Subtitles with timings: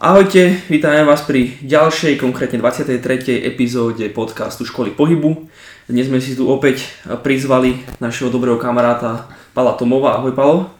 [0.00, 3.36] Ahojte, vítame vás pri ďalšej, konkrétne 23.
[3.44, 5.44] epizóde podcastu Školy pohybu.
[5.92, 6.88] Dnes sme si tu opäť
[7.20, 10.16] prizvali našeho dobrého kamaráta Pala Tomova.
[10.16, 10.72] Ahoj Palo.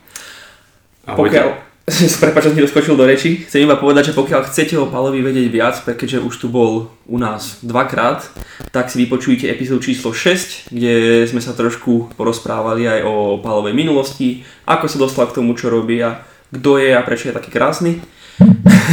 [1.04, 1.36] Ahojte.
[1.36, 1.48] Pokiaľ,
[2.24, 5.48] prepáč, som ti doskočil do reči, chcem iba povedať, že pokiaľ chcete o Palovi vedieť
[5.52, 8.24] viac, keďže už tu bol u nás dvakrát,
[8.72, 14.48] tak si vypočujte epizódu číslo 6, kde sme sa trošku porozprávali aj o Palovej minulosti,
[14.64, 16.24] ako sa dostal k tomu, čo robí a
[16.56, 18.00] kto je a prečo je taký krásny.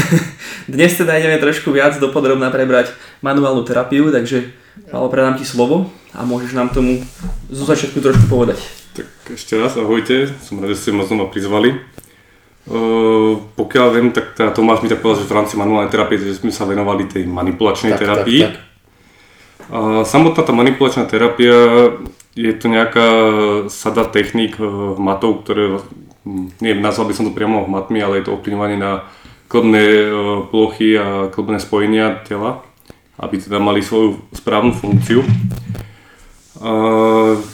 [0.73, 2.91] Dnes teda ideme trošku viac dopodrobná prebrať
[3.23, 4.51] manuálnu terapiu, takže
[4.91, 7.01] Palo, predám ti slovo a môžeš nám tomu
[7.49, 8.61] zo začiatku trošku povedať.
[8.93, 11.81] Tak ešte raz ahojte, som rád, že ste ma znova prizvali.
[12.67, 16.35] Uh, pokiaľ viem, tak teda Tomáš mi tak povedal, že v rámci manuálnej terapie, že
[16.35, 18.41] sme sa venovali tej manipulačnej Tak, terapii.
[18.43, 18.65] tak, tak.
[19.67, 21.55] A samotná tá manipulačná terapia
[22.35, 23.07] je to nejaká
[23.71, 25.79] sada techník uh, matov, ktoré,
[26.27, 29.07] hm, nie nazval by som to priamo hmatmi, ale je to ovplyvňovanie na
[29.47, 32.63] klbné uh, plochy a klbné spojenia tela,
[33.17, 35.25] aby teda mali svoju správnu funkciu.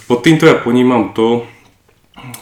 [0.07, 1.43] Pod týmto ja ponímam to,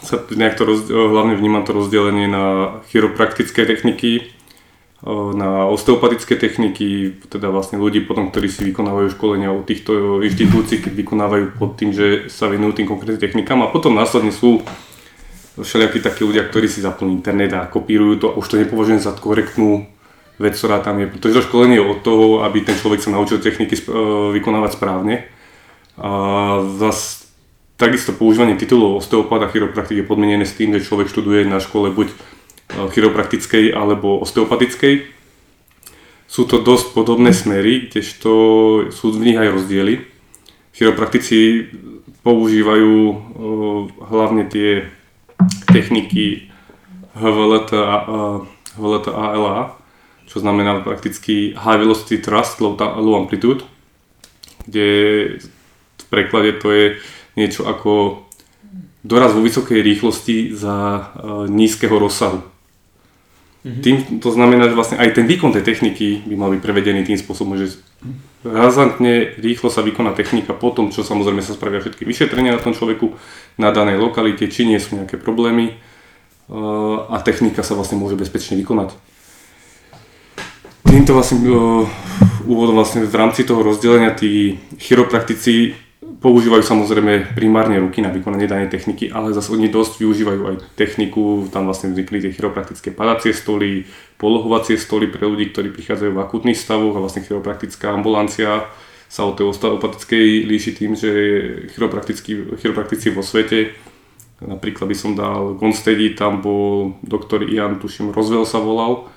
[0.05, 4.29] sa nejak to roz, hlavne vnímam to rozdelenie na chiropraktické techniky,
[5.33, 10.93] na osteopatické techniky, teda vlastne ľudí potom, ktorí si vykonávajú školenia u týchto inštitúcií, keď
[11.01, 14.61] vykonávajú pod tým, že sa venujú tým konkrétnym technikám a potom následne sú
[15.59, 19.83] všelijakí takí ľudia, ktorí si zapnú internet a kopírujú to už to nepovažujem za korektnú
[20.41, 23.37] vec, ktorá tam je, pretože to školenie je od toho, aby ten človek sa naučil
[23.37, 23.93] techniky sp-
[24.33, 25.29] vykonávať správne.
[26.01, 26.09] A
[26.81, 27.29] zas
[27.77, 31.93] takisto používanie titulov osteopát a chiropraktik je podmienené s tým, že človek študuje na škole
[31.93, 32.15] buď e,
[32.89, 35.05] chiropraktickej alebo osteopatickej.
[36.25, 38.31] Sú to dosť podobné smery, kdežto
[38.89, 40.07] sú v nich aj rozdiely.
[40.73, 41.69] Chiropraktici
[42.23, 43.15] používajú e,
[44.09, 44.89] hlavne tie
[45.71, 46.51] techniky
[47.15, 47.97] HVLT a,
[48.77, 49.75] HVLT ALA,
[50.27, 53.67] čo znamená prakticky High Velocity Thrust Low, low Amplitude,
[54.63, 54.87] kde
[55.99, 56.85] v preklade to je
[57.35, 58.23] niečo ako
[59.03, 62.39] doraz vo vysokej rýchlosti za uh, nízkeho rozsahu.
[63.61, 63.81] Mm-hmm.
[63.81, 67.17] Tým, to znamená, že vlastne aj ten výkon tej techniky by mal byť prevedený tým
[67.17, 67.77] spôsobom, že
[68.43, 72.73] razantne rýchlo sa vykoná technika po tom, čo samozrejme sa spravia všetky vyšetrenia na tom
[72.73, 73.13] človeku
[73.61, 75.77] na danej lokalite, či nie sú nejaké problémy
[76.49, 78.97] uh, a technika sa vlastne môže bezpečne vykonať.
[80.89, 81.85] Týmto vlastne uh,
[82.49, 85.77] úvodom vlastne v rámci toho rozdelenia tí chiropraktici
[86.21, 91.49] používajú samozrejme primárne ruky na vykonanie danej techniky, ale zase oni dosť využívajú aj techniku,
[91.49, 93.89] tam vlastne vznikli tie chiropraktické padacie stoly,
[94.21, 98.69] polohovacie stoly pre ľudí, ktorí prichádzajú v akutných stavoch a vlastne chiropraktická ambulancia
[99.09, 101.09] sa od tej osteopatickej líši tým, že
[101.73, 103.73] chiropraktici vo svete,
[104.39, 109.09] napríklad by som dal Gonstedi, tam bol doktor Ian, tuším, Rozvel sa volal,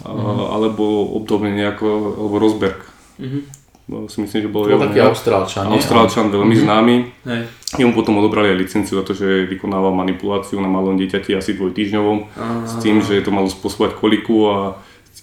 [0.00, 0.48] mm-hmm.
[0.48, 2.80] alebo obdobne nejako, alebo Rosberg.
[3.18, 5.68] Mm-hmm no, si myslím, že bol, bol taký Austrálčan.
[5.68, 6.64] Austrálčan, veľmi mm-hmm.
[6.64, 6.96] známy.
[7.28, 7.42] Hej.
[7.74, 12.18] Jemu potom odobrali aj licenciu za to, že vykonával manipuláciu na malom dieťati asi dvojtýždňovom
[12.64, 14.56] s tým, že to malo spôsobovať koliku a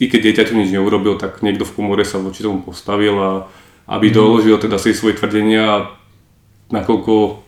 [0.01, 3.45] i keď dieťaťu nič neurobil, tak niekto v komore sa voči tomu postavil a
[3.85, 4.15] aby mm.
[4.17, 5.93] doložil teda si svoje tvrdenia,
[6.73, 7.43] nakoľko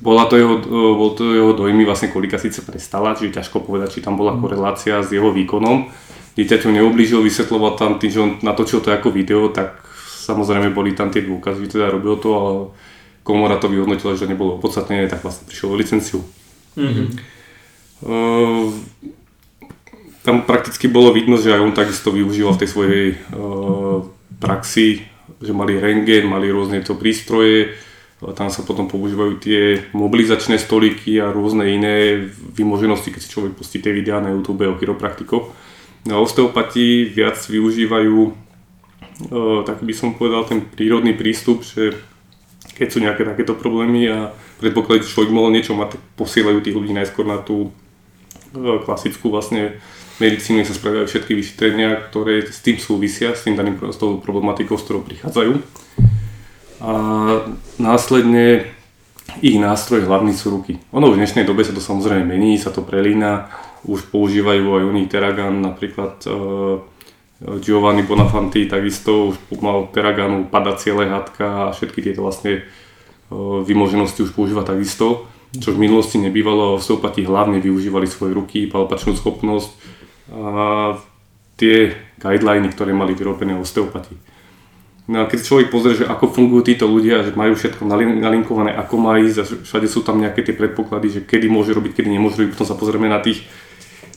[0.00, 0.56] bola to jeho,
[0.96, 5.00] bol to jeho dojmy, vlastne kolika síce prestala, čiže ťažko povedať, či tam bola korelácia
[5.00, 5.88] s jeho výkonom.
[6.36, 9.80] Dieťaťu neublížil, vysvetloval tam tým, že on natočil to ako video, tak
[10.26, 12.52] Samozrejme boli tam tie dôkazy, teda robil to, ale
[13.22, 16.18] komora to vyhodnotila, že nebolo opodstatnené, tak vlastne prišiel o licenciu.
[16.74, 17.06] Mm-hmm.
[18.02, 18.74] Uh,
[20.26, 24.02] tam prakticky bolo vidno, že aj on takisto využíval v tej svojej uh,
[24.42, 25.06] praxi,
[25.38, 27.78] že mali rengen, mali rôzne to prístroje,
[28.34, 33.76] tam sa potom používajú tie mobilizačné stoliky a rôzne iné vymoženosti, keď si človek pustí
[33.78, 35.52] tie videá na YouTube o chiropraktikoch.
[36.08, 38.45] No, osteopati viac využívajú
[39.64, 41.96] tak by som povedal ten prírodný prístup, že
[42.76, 44.18] keď sú nejaké takéto problémy a
[44.60, 47.72] predpoklad, že človek mohol niečo mať, tak posielajú tých ľudí najskôr na tú
[48.56, 49.80] klasickú vlastne
[50.20, 54.76] medicínu, sa spravia všetky vyšetrenia, ktoré s tým súvisia, s tým daným s tou problematikou,
[54.76, 55.52] s ktorou prichádzajú.
[56.80, 56.92] A
[57.80, 58.72] následne
[59.44, 60.80] ich nástroj hlavný sú ruky.
[60.92, 63.52] Ono v dnešnej dobe sa to samozrejme mení, sa to prelína,
[63.84, 66.24] už používajú aj Uniteragan napríklad
[67.36, 72.64] Giovanni Bonafanti takisto už mal Teraganu, padacie lehátka a všetky tieto vlastne
[73.66, 79.68] vymoženosti už používa takisto, čo v minulosti nebývalo, osteopati hlavne využívali svoje ruky, palpačnú schopnosť
[80.32, 80.96] a
[81.60, 84.16] tie guideliny, ktoré mali vyrobené osteopati.
[85.06, 87.86] No a keď človek pozrie, že ako fungujú títo ľudia, že majú všetko
[88.18, 91.94] nalinkované, ako má ísť a všade sú tam nejaké tie predpoklady, že kedy môže robiť,
[91.94, 93.46] kedy nemôže robiť, potom sa pozrieme na tých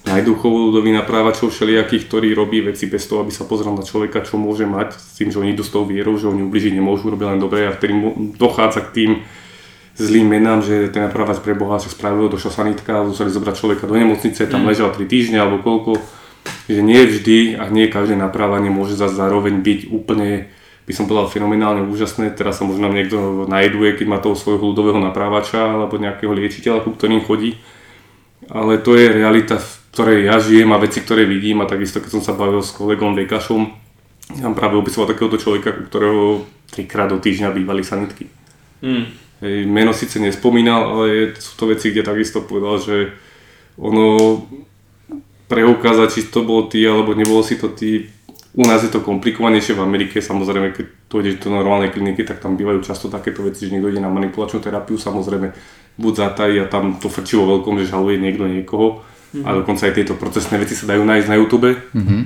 [0.10, 4.42] najduchov ľudový naprávačov všelijakých, ktorý robí veci bez toho, aby sa pozrel na človeka, čo
[4.42, 7.30] môže mať, s tým, že oni idú s tou vierou, že oni ubližiť nemôžu, robia
[7.30, 7.94] len dobre a vtedy
[8.36, 9.12] dochádza k tým
[10.00, 14.00] zlým menám, že ten naprávač pre Boha sa spravil, došla sanitka, museli zobrať človeka do
[14.00, 14.68] nemocnice, tam mm.
[14.72, 16.00] ležal 3 týždne alebo koľko.
[16.72, 20.48] Že nie vždy a nie každé naprávanie môže zase zároveň byť úplne
[20.90, 22.34] by som povedal fenomenálne úžasné.
[22.34, 26.98] Teraz sa možno niekto najduje, keď má toho svojho ľudového naprávača alebo nejakého liečiteľa, ku
[26.98, 27.62] ktorým chodí.
[28.50, 32.12] Ale to je realita, v ktorej ja žijem a veci, ktoré vidím a takisto keď
[32.20, 33.74] som sa bavil s kolegom Dekašom,
[34.38, 36.24] tam práve opisoval takéhoto človeka, u ktorého
[36.70, 38.30] trikrát do týždňa bývali sanitky.
[38.86, 39.06] Mm.
[39.72, 42.96] Meno síce nespomínal, ale sú to veci, kde takisto povedal, že
[43.80, 44.44] ono
[45.50, 48.06] preukázať, či to bol ty alebo nebolo si to ty,
[48.54, 52.58] u nás je to komplikovanejšie v Amerike, samozrejme, keď ideš do normálnej kliniky, tak tam
[52.58, 55.54] bývajú často takéto veci, že niekto ide na manipulačnú terapiu, samozrejme,
[55.98, 59.06] buď zatají a tam to frčí vo veľkom, že žaluje niekto niekoho.
[59.30, 59.46] Mm-hmm.
[59.46, 62.22] A dokonca aj tieto procesné veci sa dajú nájsť na YouTube, mm-hmm.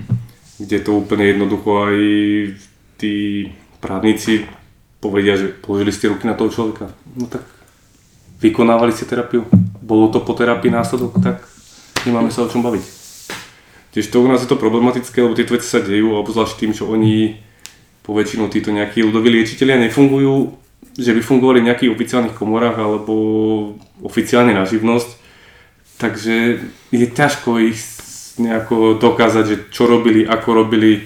[0.63, 1.97] kde to úplne jednoducho aj
[2.95, 3.13] tí
[3.83, 4.47] právnici
[5.03, 6.95] povedia, že položili ste ruky na toho človeka.
[7.19, 7.44] No tak
[8.39, 9.44] vykonávali ste terapiu,
[9.83, 11.44] bolo to po terapii následok, tak
[12.07, 12.83] nemáme sa o čom baviť.
[13.94, 16.89] Tiež to u nás je to problematické, lebo tieto veci sa dejú, obzvlášť tým, čo
[16.89, 17.38] oni
[18.03, 20.59] poväčšinou títo nejakí ľudoví liečiteľia nefungujú,
[20.97, 23.13] že by fungovali v nejakých oficiálnych komorách alebo
[24.03, 25.23] oficiálne na živnosť.
[25.98, 26.60] Takže
[26.92, 27.80] je ťažko ich
[28.42, 31.06] nejako dokázať, že čo robili, ako robili,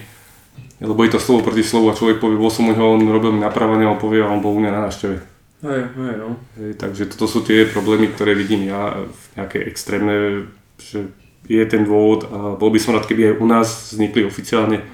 [0.80, 3.36] lebo je to slovo proti slovu a človek povie, bol som u neho, on robil
[3.36, 5.16] mi napravenie a on povie, on bol u mňa na návšteve.
[5.58, 6.38] Hej, hej, no.
[6.54, 10.46] Hej, takže toto sú tie problémy, ktoré vidím ja v nejaké extrémne,
[10.78, 11.10] že
[11.50, 14.86] je ten dôvod a bol by som rád, keby aj u nás vznikli oficiálne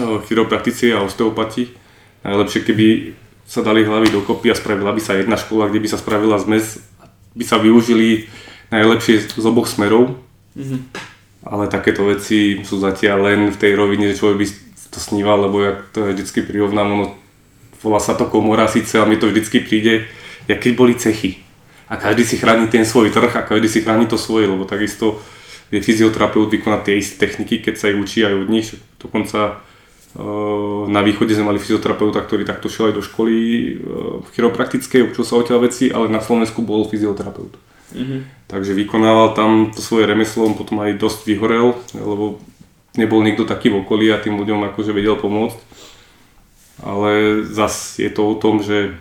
[0.00, 1.68] no, chiropraktici a osteopati.
[2.24, 2.86] Najlepšie, keby
[3.44, 6.80] sa dali hlavy dokopy a spravila by sa jedna škola, kde by sa spravila zmes,
[7.36, 8.32] by sa využili
[8.72, 10.16] najlepšie z oboch smerov.
[10.56, 10.80] Mm-hmm.
[11.42, 14.46] Ale takéto veci sú zatiaľ len v tej rovine, že človek by
[14.92, 17.06] to sníval, lebo ja to vždycky prirovnám, ono
[17.82, 20.06] volá sa to komora síce a mi to vždycky príde,
[20.46, 21.42] jak keď boli cechy
[21.92, 25.20] a každý si chráni ten svoj trh a každý si chráni to svoje, lebo takisto
[25.68, 28.72] vie fyzioterapeut vykonať tie isté techniky, keď sa ich učí aj od nich.
[28.96, 29.60] Dokonca
[30.16, 33.74] eh, na východe sme mali fyzioterapeuta, ktorý takto šiel aj do školy eh,
[34.32, 37.71] chiropraktickej, učil sa odtiaľ veci, ale na Slovensku bol fyzioterapeut.
[37.92, 38.20] Mm-hmm.
[38.48, 42.40] Takže vykonával tam to svoje remeslo, on potom aj dosť vyhorel, lebo
[42.96, 45.58] nebol nikto taký v okolí a tým ľuďom akože vedel pomôcť.
[46.82, 48.96] Ale zas je to o tom, že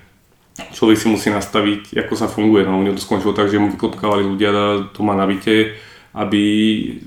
[0.76, 2.68] človek si musí nastaviť, ako sa funguje.
[2.68, 4.52] No, mne to skončilo tak, že mu vyklopkávali ľudia
[4.94, 5.76] doma na byte,
[6.12, 6.44] aby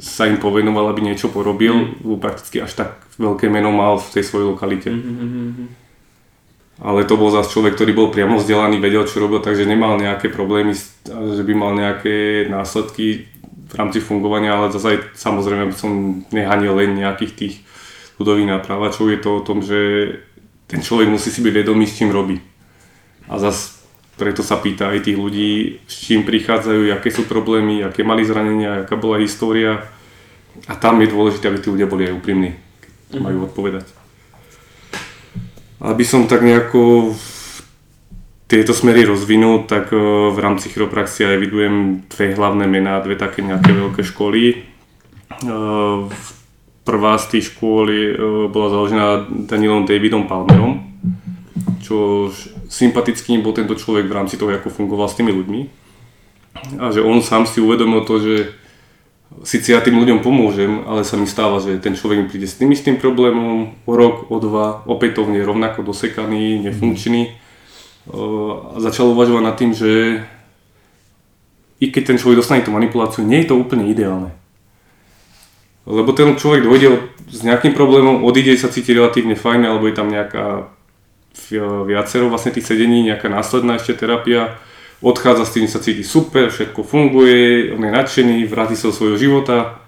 [0.00, 1.88] sa im povenoval, aby niečo porobil, mm.
[2.08, 2.90] lebo prakticky až tak
[3.20, 4.88] veľké meno mal v tej svojej lokalite.
[4.88, 5.83] Mm-hmm.
[6.82, 10.26] Ale to bol zase človek, ktorý bol priamo vzdelaný, vedel, čo robil, takže nemal nejaké
[10.26, 10.74] problémy,
[11.06, 13.30] že by mal nejaké následky
[13.70, 17.54] v rámci fungovania, ale zase aj samozrejme som nehanil len nejakých tých
[18.18, 19.06] ľudových nápravačov.
[19.10, 19.78] Je to o tom, že
[20.66, 22.42] ten človek musí si byť vedomý, s čím robí.
[23.30, 23.82] A zase
[24.14, 28.86] preto sa pýta aj tých ľudí, s čím prichádzajú, aké sú problémy, aké mali zranenia,
[28.86, 29.90] aká bola história.
[30.70, 32.54] A tam je dôležité, aby tí ľudia boli aj úprimní,
[33.10, 33.24] keď mm.
[33.26, 34.03] majú odpovedať.
[35.84, 37.12] Aby som tak nejako
[38.48, 39.96] tieto smery rozvinul, tak e,
[40.32, 44.42] v rámci chiropraxie evidujem dve hlavné mená, dve také nejaké veľké školy.
[44.48, 44.56] E,
[46.84, 48.00] prvá z tých škôl e,
[48.48, 49.06] bola založená
[49.48, 50.84] Danielom Davidom Palmerom,
[51.80, 52.28] čo
[52.68, 55.60] sympatický bol tento človek v rámci toho, ako fungoval s tými ľuďmi.
[56.80, 58.34] A že on sám si uvedomil to, že
[59.42, 62.54] síce ja tým ľuďom pomôžem, ale sa mi stáva, že ten človek mi príde s
[62.54, 67.34] tým istým problémom, o rok, o dva, opätovne rovnako dosekaný, nefunkčný.
[68.14, 70.22] A začal uvažovať nad tým, že
[71.82, 74.30] i keď ten človek dostane tú manipuláciu, nie je to úplne ideálne.
[75.84, 80.08] Lebo ten človek dojde s nejakým problémom, odíde sa cíti relatívne fajn, alebo je tam
[80.08, 80.70] nejaká
[81.84, 84.54] viacero vlastne tých sedení, nejaká následná ešte terapia,
[85.04, 89.20] odchádza s tým, sa cíti super, všetko funguje, on je nadšený, vráti sa do svojho
[89.20, 89.84] života,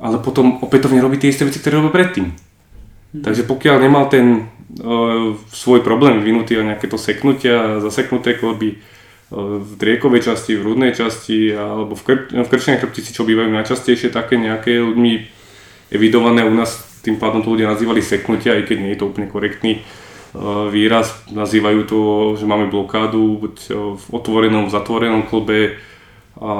[0.00, 2.26] ale potom opätovne robí tie isté veci, ktoré robil predtým.
[2.32, 3.22] Hmm.
[3.22, 4.48] Takže pokiaľ nemal ten
[4.80, 10.64] uh, svoj problém vynutý a nejaké to seknutia, zaseknuté kolby uh, v driekovej časti, v
[10.64, 15.12] hrudnej časti alebo v, kr- v krčnej chrbtici, čo bývajú najčastejšie také nejaké ľuďmi
[15.92, 19.28] evidované u nás, tým pádom to ľudia nazývali seknutia, aj keď nie je to úplne
[19.28, 19.84] korektný Eh,
[20.72, 21.98] výraz, nazývajú to,
[22.40, 25.76] že máme blokádu buď eh, v otvorenom, v zatvorenom klube
[26.40, 26.52] a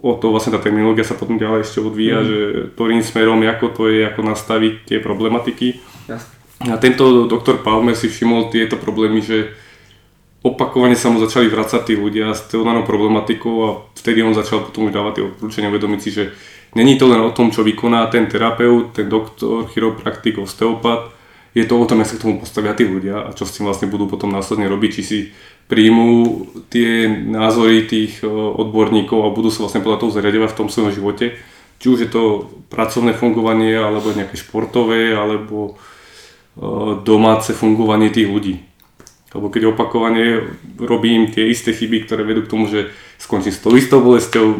[0.00, 2.26] o to vlastne tá terminológia sa potom ďalej ešte odvíja, mm.
[2.28, 2.36] že
[2.76, 5.80] ktorým smerom, ako to je, ako nastaviť tie problematiky.
[6.08, 6.24] Yes.
[6.60, 9.56] A tento doktor Palmer si všimol tieto problémy, že
[10.44, 14.68] opakovane sa mu začali vracať tí ľudia s tou danou problematikou a vtedy on začal
[14.68, 16.24] potom už dávať tie odporúčania uvedomiť si, že
[16.76, 21.19] není to len o tom, čo vykoná ten terapeut, ten doktor, chiropraktik, osteopat,
[21.54, 23.66] je to o tom, jak sa k tomu postavia tí ľudia a čo s tým
[23.66, 25.18] vlastne budú potom následne robiť, či si
[25.66, 30.90] príjmú tie názory tých odborníkov a budú sa vlastne podľa toho zariadovať v tom svojom
[30.94, 31.38] živote.
[31.80, 35.80] Či už je to pracovné fungovanie, alebo nejaké športové, alebo
[37.06, 38.54] domáce fungovanie tých ľudí.
[39.30, 40.42] Lebo keď opakovane
[40.76, 44.58] robím tie isté chyby, ktoré vedú k tomu, že skončím s tou istou bolesťou,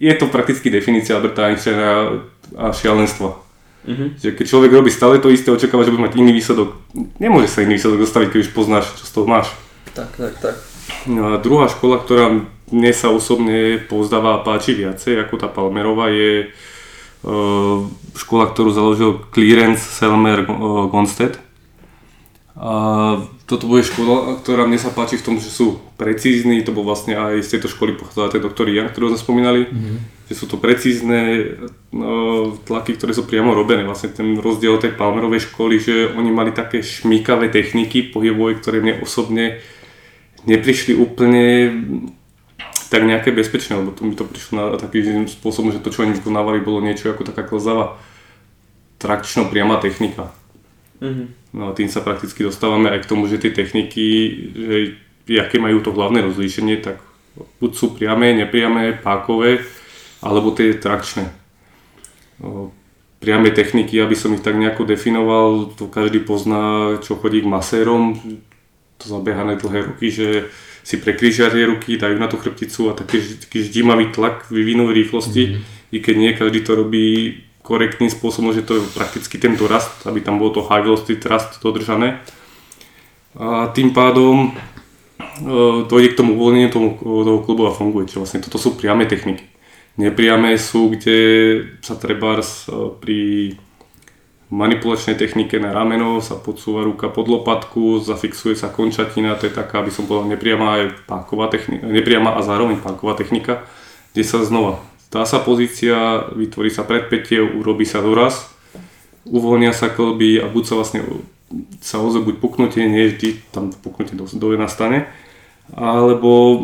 [0.00, 2.24] je to prakticky definícia Alberta Einsteina
[2.56, 3.43] a šialenstva.
[3.84, 4.08] Mm-hmm.
[4.16, 6.80] Že keď človek robí stále to isté, očakáva, že bude mať iný výsledok.
[7.20, 9.52] Nemôže sa iný výsledok dostaviť, keď už poznáš, čo z toho máš.
[9.92, 10.56] Tak, tak, tak.
[11.04, 12.32] No a druhá škola, ktorá
[12.72, 17.84] mne sa osobne pozdáva a páči viacej ako tá Palmerová, je uh,
[18.16, 21.36] škola, ktorú založil Clarence Selmer uh, Gonstead.
[22.56, 22.72] A
[23.44, 27.18] toto bude škola, ktorá mne sa páči v tom, že sú precízni, to bol vlastne
[27.18, 29.96] aj z tejto školy pochádza ten doktor Jan, ktorého sme spomínali, mm-hmm.
[30.24, 31.52] Že sú to precízne
[31.92, 33.84] no, tlaky, ktoré sú priamo robené.
[33.84, 39.04] Vlastne ten rozdiel tej Palmerovej školy, že oni mali také šmíkavé techniky pohybové, ktoré mne
[39.04, 39.60] osobne
[40.48, 41.44] neprišli úplne
[42.88, 46.16] tak nejaké bezpečné, lebo to mi to prišlo na takým spôsobom, že to, čo oni
[46.16, 47.98] vykonávali, bolo niečo ako taká klzavá
[49.02, 50.30] trakčno priama technika.
[51.02, 51.26] Mm-hmm.
[51.58, 54.04] No a tým sa prakticky dostávame aj k tomu, že tie techniky,
[54.54, 54.76] že
[55.36, 57.02] aké majú to hlavné rozlíšenie, tak
[57.34, 59.60] buď sú priame, nepriame, pákové,
[60.24, 61.28] alebo tie trakčné.
[63.20, 68.16] Priame techniky, aby som ich tak nejako definoval, to každý pozná, čo chodí k masérom,
[68.96, 70.48] to zabiehané dlhé ruky, že
[70.84, 75.04] si prekrížia tie ruky, dajú na tú chrbticu a taký, taký ždímavý tlak vyvinú v
[75.04, 75.92] rýchlosti, mm-hmm.
[75.92, 77.04] i keď nie každý to robí
[77.64, 81.64] korektným spôsobom, že to je prakticky tento rast, aby tam bolo to high velocity thrust
[81.64, 82.20] dodržané.
[83.40, 88.06] A tým pádom e, dojde k tomu uvoľneniu toho, toho klubu a funguje.
[88.06, 89.53] Čiže vlastne toto sú priame techniky.
[89.94, 91.18] Nepriame sú, kde
[91.78, 92.44] sa treba e,
[92.98, 93.20] pri
[94.50, 99.82] manipulačnej technike na rameno sa podsúva ruka pod lopatku, zafixuje sa končatina, to je taká,
[99.82, 103.66] aby som povedal, nepriama, aj páková technika, nepriama a zároveň páková technika,
[104.14, 104.82] kde sa znova
[105.14, 108.50] Dá sa pozícia, vytvorí sa predpätie, urobí sa doraz,
[109.22, 111.06] uvoľnia sa kolby a buď sa vlastne
[111.78, 115.06] sa ozve buď puknutie, nie vždy tam puknutie dole nastane,
[115.70, 116.58] alebo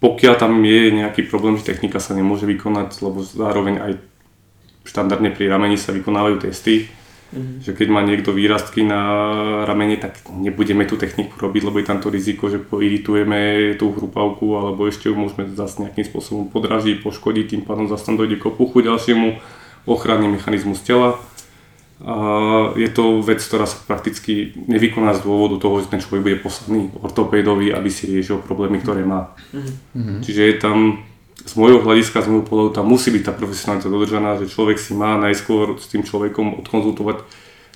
[0.00, 3.92] pokiaľ tam je nejaký problém, že technika sa nemôže vykonať, lebo zároveň aj
[4.88, 6.88] štandardne pri rameni sa vykonávajú testy,
[7.30, 7.62] Mm-hmm.
[7.62, 9.00] Že keď má niekto výrastky na
[9.62, 14.58] ramene, tak nebudeme tú techniku robiť, lebo je tam to riziko, že poiritujeme tú hrupavku
[14.58, 18.50] alebo ešte ju môžeme zase nejakým spôsobom podražiť, poškodiť, tým pádom zase tam dojde k
[18.50, 19.38] opuchu ďalšiemu,
[19.86, 21.22] ochranný mechanizmus tela.
[22.80, 26.88] Je to vec, ktorá sa prakticky nevykoná z dôvodu toho, že ten človek bude poslaný
[26.96, 29.36] ortopédovi, aby si riešil problémy, ktoré má.
[29.52, 30.24] Mm-hmm.
[30.24, 31.04] Čiže je tam
[31.44, 34.96] z môjho hľadiska, z môjho pohľadu, tam musí byť tá profesionalita dodržaná, že človek si
[34.96, 37.24] má najskôr s tým človekom odkonzultovať,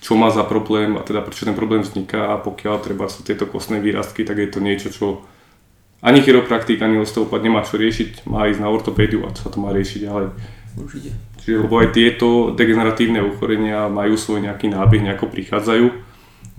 [0.00, 3.48] čo má za problém a teda prečo ten problém vzniká a pokiaľ treba sú tieto
[3.48, 5.24] kostné výrastky, tak je to niečo, čo
[6.04, 9.72] ani chiropraktik, ani osteopat nemá čo riešiť, má ísť na ortopédiu a sa to má
[9.72, 10.26] riešiť ďalej.
[10.76, 11.33] Určite.
[11.44, 15.86] Čiže lebo aj tieto degeneratívne ochorenia majú svoj nejaký nábeh, nejako prichádzajú.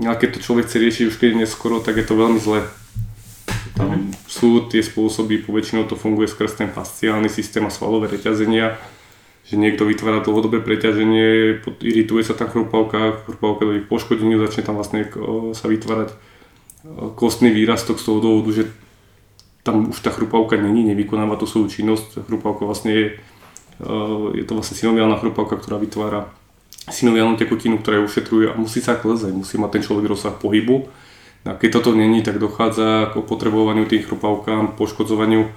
[0.05, 2.61] A keď to človek chce riešiť už keď je neskoro, tak je to veľmi zle.
[3.73, 4.29] Tam mm-hmm.
[4.29, 8.77] sú tie spôsoby, poväčšinou to funguje skrz ten fasciálny systém a svalové reťazenia,
[9.43, 14.79] že niekto vytvára dlhodobé preťaženie, irituje sa tam chrupavka, chrupavka dojde k poškodeniu, začne tam
[14.79, 15.09] vlastne
[15.53, 16.13] sa vytvárať
[17.17, 18.63] kostný výrastok z toho dôvodu, že
[19.65, 22.29] tam už tá chrupavka není, nevykonáva tú svoju činnosť.
[22.29, 23.05] Chrupavka vlastne je,
[24.35, 26.31] je to vlastne synoviálna chrupavka, ktorá vytvára
[26.87, 30.85] synoviálnu tekutinu, ktorá ju ušetruje a musí sa klezať, musí mať ten človek rozsah pohybu
[31.45, 35.49] a keď toto není, tak dochádza k opotrebovaniu tých chrupavkám, poškodzovaniu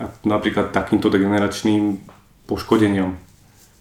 [0.00, 2.00] a napríklad takýmto degeneračným
[2.48, 3.16] poškodeniam,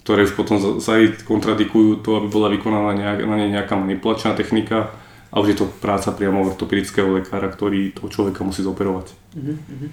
[0.04, 4.96] ktoré už potom aj kontradikujú to, aby bola vykonaná nejak, na nej nejaká manipulačná technika
[5.32, 9.12] a už je to práca priamo ortopedického lekára, ktorý toho človeka musí zoperovať.
[9.36, 9.92] Uh-huh.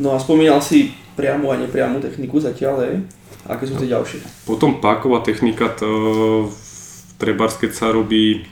[0.00, 2.94] No a spomínal si priamu a nepriamu techniku zatiaľ, hej?
[3.44, 4.22] Aké sú tie ďalšie?
[4.46, 6.48] Potom páková technika, to
[7.18, 8.46] trebárs, keď sa robí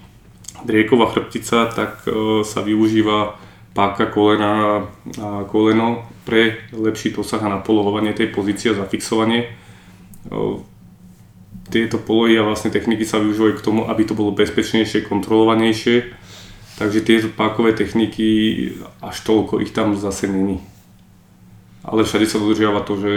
[0.67, 3.39] drieková chrbtica, tak e, sa využíva
[3.73, 4.85] páka kolena
[5.17, 9.47] a koleno pre lepší dosah a napolohovanie tej pozície a zafixovanie.
[9.47, 9.49] E,
[11.71, 16.13] tieto polohy a vlastne techniky sa využívajú k tomu, aby to bolo bezpečnejšie, kontrolovanejšie.
[16.83, 18.27] Takže tieto pákové techniky,
[19.05, 20.59] až toľko ich tam zase není.
[21.85, 23.13] Ale všade sa dodržiava to, že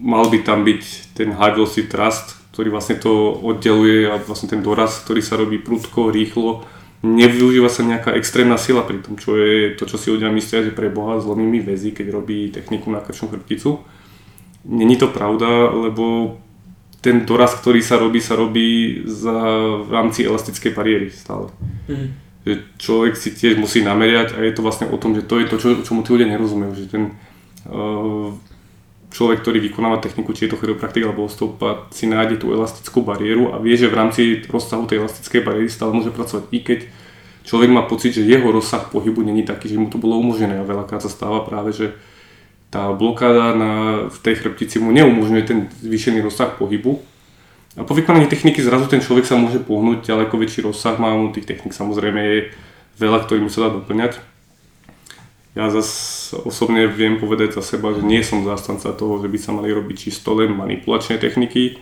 [0.00, 0.82] mal by tam byť
[1.14, 5.62] ten high velocity thrust, ktorý vlastne to oddeluje a vlastne ten doraz, ktorý sa robí
[5.62, 6.66] prudko, rýchlo
[7.00, 10.76] nevyužíva sa nejaká extrémna sila pri tom, čo je to, čo si ľudia myslia, že
[10.76, 13.80] pre Boha zlomými väzy, keď robí techniku na krčnú chrbticu.
[14.68, 16.36] Není to pravda, lebo
[17.00, 19.32] ten doraz, ktorý sa robí, sa robí za,
[19.80, 21.48] v rámci elastickej bariéry stále.
[21.88, 22.12] Mm.
[22.40, 25.46] Že človek si tiež musí nameriať a je to vlastne o tom, že to je
[25.50, 26.72] to, čo, mu tí ľudia nerozumejú.
[26.72, 27.02] Že ten
[27.68, 28.32] uh,
[29.10, 33.52] človek, ktorý vykonáva techniku, či je to chiropraktik alebo osteopat, si nájde tú elastickú bariéru
[33.52, 36.80] a vie, že v rámci rozsahu tej elastickej bariéry stále môže pracovať, i keď
[37.42, 40.64] človek má pocit, že jeho rozsah pohybu není taký, že mu to bolo umožnené a
[40.64, 41.92] veľakrát sa stáva práve, že
[42.70, 43.72] tá blokáda na,
[44.06, 47.02] v tej chrbtici mu neumožňuje ten zvýšený rozsah pohybu.
[47.78, 51.46] A po vykonaní techniky zrazu ten človek sa môže pohnúť ďaleko väčší rozsah, má tých
[51.46, 52.38] technik samozrejme je
[52.98, 54.18] veľa, ktorými sa dá doplňať.
[55.54, 59.50] Ja zase osobne viem povedať za seba, že nie som zástanca toho, že by sa
[59.54, 61.78] mali robiť čisto len manipulačné techniky.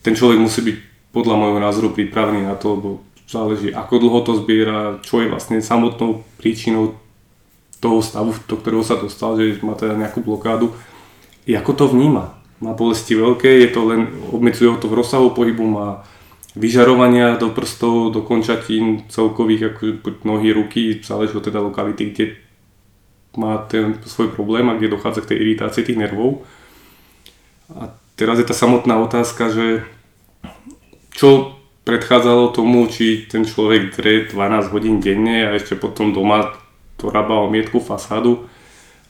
[0.00, 0.76] Ten človek musí byť
[1.12, 2.88] podľa môjho názoru pripravený na to, lebo
[3.28, 6.96] záleží ako dlho to zbiera, čo je vlastne samotnou príčinou
[7.80, 10.72] toho stavu, do ktorého sa dostal, že má teda nejakú blokádu,
[11.48, 12.39] I ako to vníma.
[12.60, 16.04] Má bolesti veľké, je to len, obmedzuje ho to v rozsahu pohybu, má
[16.52, 19.82] vyžarovania do prstov, do končatín celkových, ako
[20.28, 22.26] nohy, ruky, záleží od teda lokality, kde
[23.38, 26.42] má ten svoj problém a kde dochádza k tej iritácii tých nervov.
[27.70, 29.86] A teraz je tá samotná otázka, že
[31.14, 31.54] čo
[31.86, 36.50] predchádzalo tomu, či ten človek dre 12 hodín denne a ešte potom doma
[36.98, 38.50] to rába o mietku fasádu,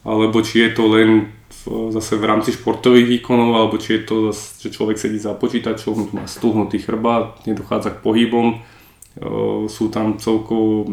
[0.05, 4.15] alebo či je to len v, zase v rámci športových výkonov, alebo či je to
[4.31, 8.63] zase, že človek sedí za počítačom, má stuhnutý chrbát, nedochádza k pohybom,
[9.67, 10.87] sú tam celkovo,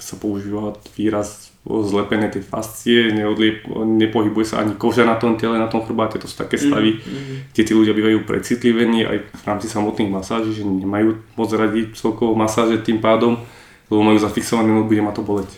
[0.00, 5.68] sa používa výraz zlepené tie fascie, neodliep, nepohybuje sa ani koža na tom tele, na
[5.70, 7.54] tom chrbáte, to sú také stavy, mm-hmm.
[7.54, 12.34] kde tí ľudia bývajú precitlivení aj v rámci samotných masáží, že nemajú moc radi celkovo
[12.34, 13.38] masáže tým pádom,
[13.92, 15.52] lebo majú zafixované, no bude ma to boleť.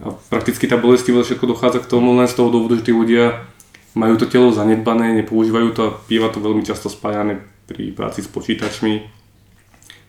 [0.00, 3.44] A prakticky tá bolestivosť všetko dochádza k tomu len z toho dôvodu, že tí ľudia
[3.92, 8.28] majú to telo zanedbané, nepoužívajú to a býva to veľmi často spájane pri práci s
[8.32, 9.04] počítačmi.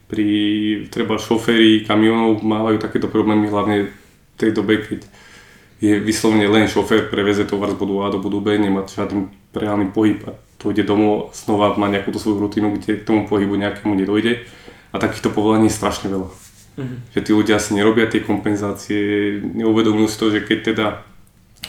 [0.07, 0.27] Pri
[0.91, 5.07] treba šoféri kamionov mávajú takéto problémy hlavne v tej dobe, keď
[5.81, 9.89] je vyslovene len šofér, preveze tovar z bodu A do bodu B, nemá žiadny reálny
[9.89, 13.97] pohyb a to ide domov, znova má nejakú svoju rutinu, kde k tomu pohybu nejakému
[13.97, 14.45] nedojde.
[14.93, 16.29] A takýchto povolaní je strašne veľa.
[16.79, 16.97] Mm-hmm.
[17.11, 19.01] Že tí ľudia si nerobia tie kompenzácie,
[19.43, 20.85] neuvedomujú si to, že keď teda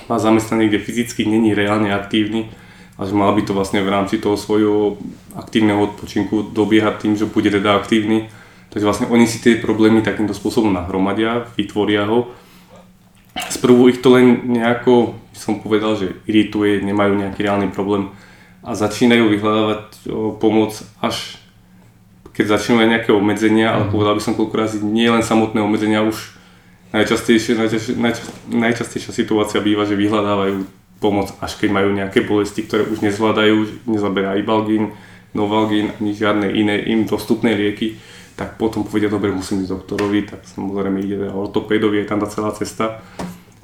[0.06, 2.50] má zamestnanie, kde fyzicky není reálne aktívny
[2.96, 5.00] a že mal by to vlastne v rámci toho svojho
[5.34, 8.30] aktívneho odpočinku dobiehať tým, že bude teda aktívny.
[8.72, 12.32] Takže vlastne oni si tie problémy takýmto spôsobom nahromadia, vytvoria ho.
[13.52, 18.12] Sprvu ich to len nejako, som povedal, že irituje, nemajú nejaký reálny problém
[18.62, 19.84] a začínajú vyhľadávať
[20.38, 21.41] pomoc až
[22.32, 23.92] keď začnú aj nejaké obmedzenia, ale mhm.
[23.92, 26.40] povedal by som koľko razy nie len samotné obmedzenia, už
[26.92, 27.96] najčastejšie, najčastejšia,
[28.52, 30.64] najčastejšia situácia býva, že vyhľadávajú
[31.00, 34.94] pomoc, až keď majú nejaké bolesti, ktoré už nezvládajú, nezaberajú ibalgín,
[35.34, 37.98] novalgín, ani žiadne iné im dostupné lieky,
[38.36, 42.52] tak potom povedia, dobre, musím ísť doktorovi, tak samozrejme ide ortopédovi, je tam tá celá
[42.54, 43.00] cesta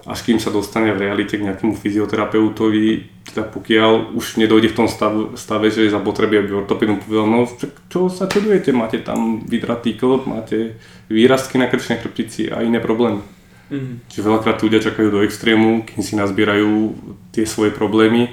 [0.08, 4.88] až kým sa dostane v realite k nejakému fyzioterapeutovi, teda pokiaľ už nedojde v tom
[4.88, 7.44] stave, stave že je zapotreby, aby ortopedom povedal, no
[7.92, 10.80] čo sa čudujete, máte tam vydratý klop, máte
[11.12, 13.20] výrastky na krčnej chrbtici a iné problémy.
[13.68, 13.94] Mm-hmm.
[14.08, 16.96] Čiže veľakrát ľudia čakajú do extrému, kým si nazbierajú
[17.36, 18.32] tie svoje problémy.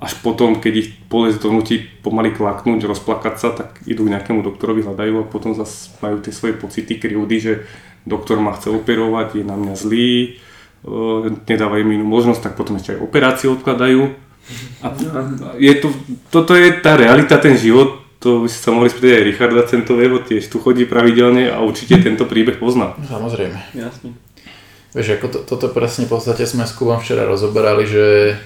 [0.00, 4.84] Až potom, keď ich bolesť donúti pomaly klaknúť, rozplakať sa, tak idú k nejakému doktorovi,
[4.84, 7.52] hľadajú a potom zase majú tie svoje pocity, krivdy, že
[8.04, 10.12] doktor ma chce operovať, je na mňa zlý,
[10.84, 10.88] e,
[11.48, 14.12] nedávajú mi inú možnosť, tak potom ešte aj operáciu odkladajú.
[14.84, 14.86] A
[15.56, 15.88] je to,
[16.28, 20.16] toto je tá realita, ten život, to by si sa mohli spýtať aj Richarda Centového,
[20.20, 22.96] tiež tu chodí pravidelne a určite tento príbeh pozná.
[23.08, 23.56] Samozrejme.
[23.72, 24.16] Jasne.
[24.94, 28.38] Vieš, ako to, toto presne v podstate sme s Kubom včera rozoberali, že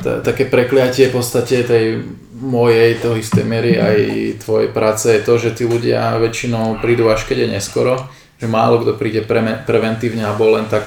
[0.00, 3.96] t- také prekliatie v podstate tej mojej, toho isté miery aj
[4.44, 8.84] tvojej práce je to, že tí ľudia väčšinou prídu až keď je neskoro že málo
[8.84, 10.84] kto príde pre, preventívne alebo len tak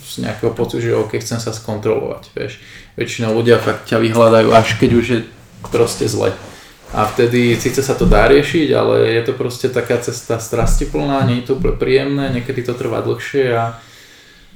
[0.00, 2.64] z nejakého pocitu, že OK, chcem sa skontrolovať, vieš.
[2.96, 5.20] Väčšinou ľudia fakt ťa vyhľadajú až keď už je
[5.68, 6.32] proste zle.
[6.96, 11.44] A vtedy síce sa to dá riešiť, ale je to proste taká cesta strastiplná, nie
[11.44, 13.76] je to úplne príjemné, niekedy to trvá dlhšie a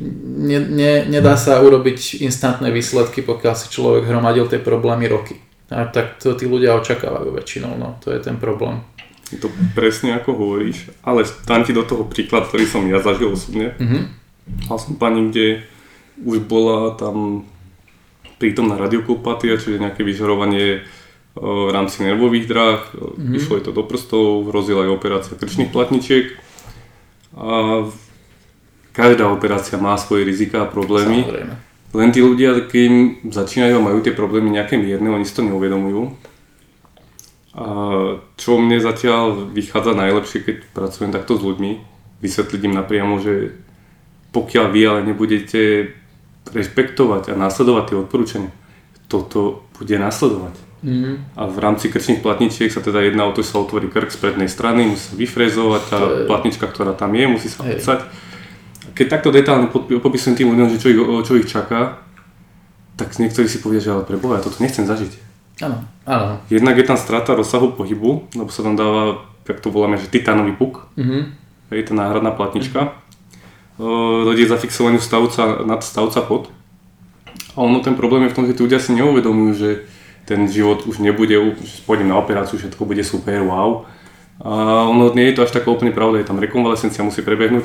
[0.01, 5.37] ne, ne, nedá sa urobiť instantné výsledky, pokiaľ si človek hromadil tie problémy roky.
[5.69, 8.81] A tak to tí ľudia očakávajú väčšinou, no to je ten problém.
[9.33, 13.33] Je to presne ako hovoríš, ale dám ti do toho príklad, ktorý som ja zažil
[13.33, 13.73] osobne.
[13.81, 14.03] Mm-hmm.
[14.69, 15.65] Mal som pani, kde
[16.21, 17.49] už bola tam
[18.37, 20.85] prítomná radiokopatia, čiže nejaké vyžarovanie
[21.33, 23.37] v rámci nervových dráh, mm-hmm.
[23.41, 26.37] išlo je to do prstov, hrozila aj operácia krčných platničiek.
[27.33, 27.89] A
[28.93, 31.25] každá operácia má svoje rizika a problémy.
[31.25, 31.55] Samozrejme.
[31.93, 36.13] Len tí ľudia, keď začínajú a majú tie problémy nejaké mierne, oni si to neuvedomujú.
[37.53, 37.65] A
[38.41, 41.71] čo mne zatiaľ vychádza najlepšie, keď pracujem takto s ľuďmi,
[42.25, 43.53] vysvetliť im napriamo, že
[44.33, 45.93] pokiaľ vy ale nebudete
[46.49, 48.51] rešpektovať a následovať tie odporúčania,
[49.07, 50.57] toto bude následovať.
[50.83, 51.39] Mhm.
[51.39, 54.19] A v rámci krčných platničiek sa teda jedná o to, že sa otvorí krk z
[54.19, 58.01] prednej strany, musí sa vyfrezovať tá je- platnička, ktorá tam je, musí sa odsať.
[58.97, 62.03] Keď takto detálne popisujem tým ľuďom, že čo ich, čo ich čaká,
[62.99, 65.32] tak niektorí si povedia, že ale preboha, ja toto nechcem zažiť.
[65.63, 66.43] Áno, áno.
[66.51, 70.53] Jednak je tam strata rozsahu pohybu, lebo sa tam dáva, jak to voláme, že titánový
[70.53, 71.21] puk, Mhm.
[71.71, 72.99] hej, tá náhradná platnička.
[73.81, 76.53] Uh, dojde k zafixovaniu stavca nad stavca pod.
[77.57, 79.71] A ono ten problém je v tom, že tí ľudia si neuvedomujú, že
[80.29, 81.33] ten život už nebude,
[81.65, 83.85] že pôjdem na operáciu, všetko bude super, wow.
[84.43, 87.65] A ono nie je to až taká úplne pravda, je tam rekonvalescencia, musí prebehnúť,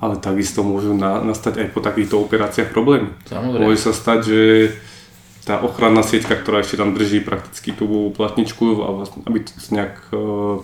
[0.00, 3.12] ale takisto môžu na, nastať aj po takýchto operáciách problémy.
[3.28, 3.62] Samozrejme.
[3.64, 4.40] Môže sa stať, že
[5.44, 10.08] tá ochranná sieťka, ktorá ešte tam drží prakticky tú platničku, a vlastne, aby to nejak
[10.08, 10.16] e,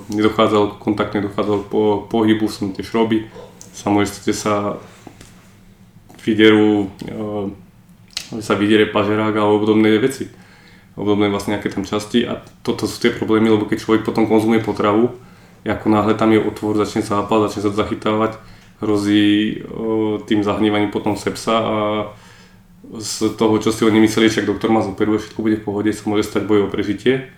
[0.08, 3.28] nedochádzalo k kontaktu, nedochádzalo po, pohybu, som tie šroby,
[3.76, 4.54] sa môže stať, že sa
[6.24, 10.32] vyderú, e, sa vydiere pažerák alebo podobné veci.
[10.96, 14.64] Obdobné vlastne nejaké tam časti a toto sú tie problémy, lebo keď človek potom konzumuje
[14.64, 15.12] potravu,
[15.60, 18.32] ako náhle tam je otvor, začne sa hápať, začne sa zachytávať,
[18.80, 21.76] hrozí o, tým zahnívaním potom sepsa a
[22.98, 26.04] z toho, čo si oni mysleli, však doktor ma zoperuje, všetko bude v pohode, sa
[26.10, 27.30] môže stať boj o prežitie.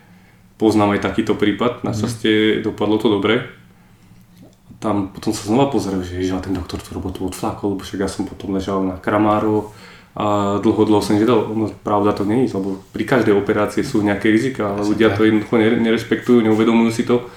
[0.56, 3.52] Poznám aj takýto prípad, našťastie dopadlo to dobre.
[4.80, 8.08] Tam potom sa znova pozrel, že ježiš, ten doktor tú robotu odflákol, lebo však ja
[8.08, 9.70] som potom ležal na kramáru
[10.16, 11.52] a dlho, dlho som nedal.
[11.52, 15.54] No, pravda to je, lebo pri každej operácii sú nejaké rizika, ale ľudia to jednoducho
[15.60, 17.28] nere- nerešpektujú, neuvedomujú si to.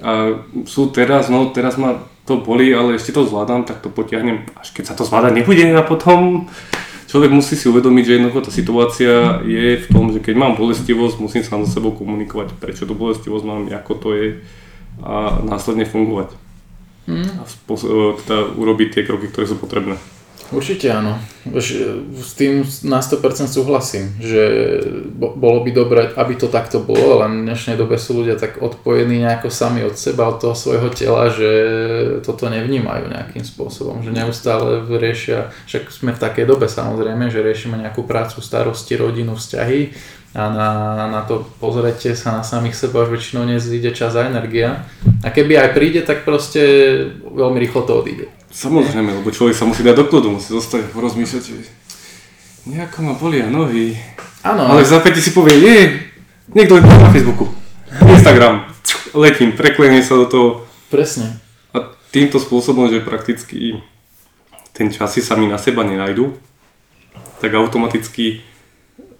[0.00, 4.44] A sú teraz, no teraz ma to boli, ale ešte to zvládam, tak to potiahnem,
[4.58, 6.50] až keď sa to zvládať nebude a potom
[7.16, 11.16] človek musí si uvedomiť, že jednoducho tá situácia je v tom, že keď mám bolestivosť,
[11.16, 14.28] musím sám so sebou komunikovať, prečo tú bolestivosť mám, ako to je
[15.00, 16.36] a následne fungovať.
[17.08, 19.96] A spos- e, teda urobiť tie kroky, ktoré sú potrebné.
[20.54, 21.18] Určite áno.
[21.42, 21.66] Vieš,
[22.22, 24.42] s tým na 100% súhlasím, že
[25.10, 28.62] bo- bolo by dobré, aby to takto bolo, len v dnešnej dobe sú ľudia tak
[28.62, 31.50] odpojení nejako sami od seba, od toho svojho tela, že
[32.22, 37.82] toto nevnímajú nejakým spôsobom, že neustále riešia, však sme v takej dobe samozrejme, že riešime
[37.82, 39.98] nejakú prácu, starosti, rodinu, vzťahy
[40.36, 40.70] a na,
[41.10, 44.84] na to pozrete sa na samých seba už väčšinou nezíde čas a energia.
[45.24, 46.60] A keby aj príde, tak proste
[47.24, 48.35] veľmi rýchlo to odíde.
[48.56, 51.68] Samozrejme, lebo človek sa musí dať do kľudu, musí zostať porozmýšľať, že
[52.64, 54.00] nejako ma bolia nohy.
[54.40, 55.76] Áno, Ale v zápäti si povie, je,
[56.56, 57.52] niekto je na Facebooku,
[58.00, 58.64] Instagram,
[59.12, 60.48] letím, preklením sa do toho
[60.88, 61.36] presne.
[61.76, 63.84] a týmto spôsobom, že prakticky
[64.72, 66.32] ten čas si sami na seba nenajdu,
[67.44, 68.40] tak automaticky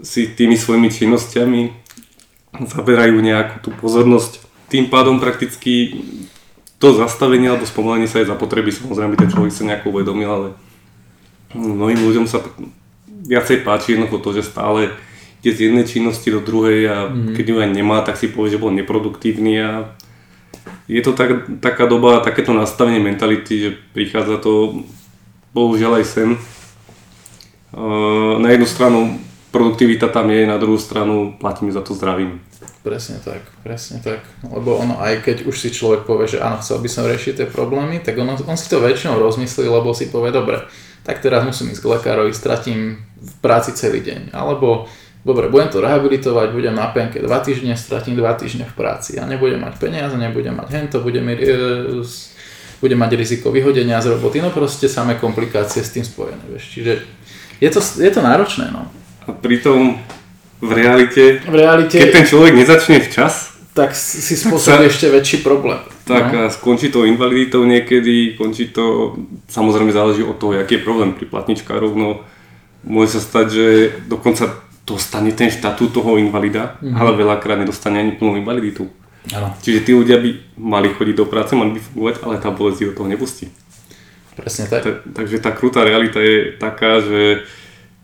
[0.01, 1.61] si tými svojimi činnosťami
[2.73, 4.41] zaberajú nejakú tú pozornosť.
[4.73, 6.01] Tým pádom prakticky
[6.87, 10.49] to zastavenie alebo spomalenie sa je zapotreby, samozrejme ten človek sa nejako uvedomil, ale
[11.51, 12.39] mnohým ľuďom sa
[13.11, 14.95] viacej páči jednoducho to, že stále
[15.43, 18.63] ide z jednej činnosti do druhej a keď ju aj nemá, tak si povie, že
[18.63, 19.71] bol neproduktívny a
[20.87, 24.87] je to tak, taká doba, takéto nastavenie mentality, že prichádza to
[25.51, 26.31] bohužiaľ aj sem.
[27.75, 28.99] Uh, na jednu stranu
[29.51, 32.39] produktivita tam je, na druhú stranu platíme za to zdravím.
[32.87, 34.23] Presne tak, presne tak.
[34.47, 37.47] Lebo ono, aj keď už si človek povie, že áno, chcel by som riešiť tie
[37.51, 40.63] problémy, tak ono, on si to väčšinou rozmyslí, lebo si povie, dobre,
[41.03, 44.31] tak teraz musím ísť k lekárovi, stratím v práci celý deň.
[44.31, 44.87] Alebo,
[45.27, 49.19] dobre, budem to rehabilitovať, budem na penke 2 týždne, stratím 2 týždne v práci.
[49.19, 51.43] A nebudem mať peniaze, nebudem mať hento, budem, e,
[52.79, 54.39] budem mať riziko vyhodenia z roboty.
[54.39, 56.55] No proste samé komplikácie s tým spojené.
[56.55, 56.65] Vieš.
[56.71, 56.93] Čiže
[57.59, 58.71] je to, je to náročné.
[58.71, 58.87] No.
[59.27, 59.99] A pritom
[60.59, 65.37] v realite, V realite keď ten človek nezačne včas, tak si spôsobí sa- ešte väčší
[65.39, 65.77] problém.
[66.03, 66.39] tak no.
[66.39, 69.17] a skončí to invaliditou niekedy, končí to,
[69.47, 72.25] samozrejme záleží od toho, aký je problém pri platničkárov, no
[72.83, 73.65] môže sa stať, že
[74.07, 74.49] dokonca
[74.83, 76.95] dostane ten štatút toho invalida, Mhm.
[76.95, 78.87] ale veľakrát nedostane ani plnú invaliditu.
[79.29, 82.87] Áno, Čiže tí ľudia by mali chodiť do práce, mali by fungovať, ale tá bolesť
[82.87, 83.51] do toho nepustí.
[84.33, 84.81] presne tak.
[84.81, 87.43] Ta, takže tá krutá realita je taká, že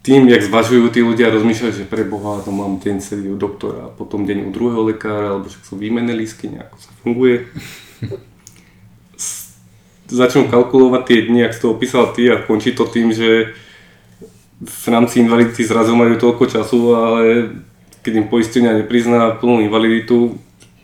[0.02, 3.86] tým, jak zvažujú tí ľudia, rozmýšľajú, že pre Boha, to mám deň celý u doktora,
[3.86, 7.46] a potom deň u druhého lekára, alebo však sú výmenné lístky, nejako sa funguje.
[10.10, 13.54] Začnú kalkulovať tie dni, ak si to opísal ty a končí to tým, že
[14.62, 17.22] v rámci invalidity zrazu majú toľko času, ale
[18.02, 20.34] keď im poistenia neprizná plnú invaliditu,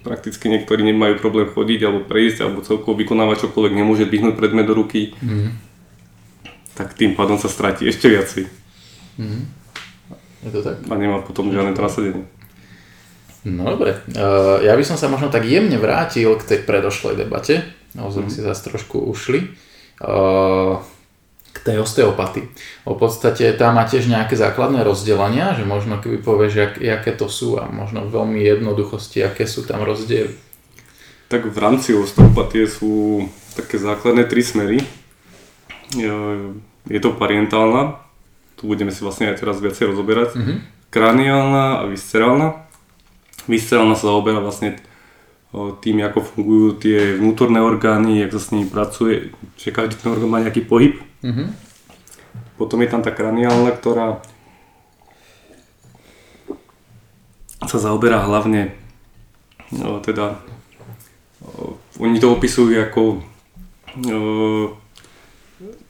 [0.07, 4.79] prakticky niektorí nemajú problém chodiť alebo prejsť alebo celkovo vykonávať čokoľvek, nemôže dvihnúť predmet do
[4.79, 5.51] ruky, mm.
[6.79, 8.68] tak tým pádom sa stratí ešte viacej.
[9.19, 9.45] Mm.
[10.47, 10.79] Je to tak?
[10.87, 12.25] A nemá potom žiadne nasadenie.
[13.43, 17.67] No dobre, uh, ja by som sa možno tak jemne vrátil k tej predošlej debate,
[17.95, 18.33] naozaj mm.
[18.35, 19.55] si zase trošku ušli,
[20.03, 20.79] uh,
[21.55, 22.47] k tej osteopatii.
[22.87, 27.27] V podstate tam má tiež nejaké základné rozdelenia, že možno keby povieš, jak, jaké to
[27.27, 30.35] sú a možno veľmi jednoduchosti, aké sú tam rozdiely.
[31.29, 34.81] Tak v rámci osteopatie sú také základné tri smery.
[36.89, 38.01] Je to parientálna,
[38.59, 40.59] tu budeme si vlastne aj teraz viacej rozoberať, mm-hmm.
[40.91, 42.67] kraniálna a viscerálna.
[43.47, 44.83] Viscerálna sa zaoberá vlastne
[45.81, 50.29] tým, ako fungujú tie vnútorné orgány, jak sa s nimi pracuje, že každý ten orgán
[50.29, 51.01] má nejaký pohyb.
[51.25, 51.49] Mm-hmm.
[52.59, 54.21] Potom je tam tá kraniálna, ktorá
[57.65, 58.75] sa zaoberá hlavne,
[59.71, 60.43] no, teda,
[61.43, 63.19] o, oni to opisujú ako o,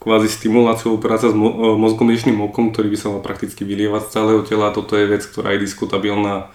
[0.08, 2.08] kvázi stimuláciou práca s mo- mozgom
[2.48, 4.72] okom, ktorý by sa mal prakticky vylievať z celého tela.
[4.72, 6.48] Toto je vec, ktorá je diskutabilná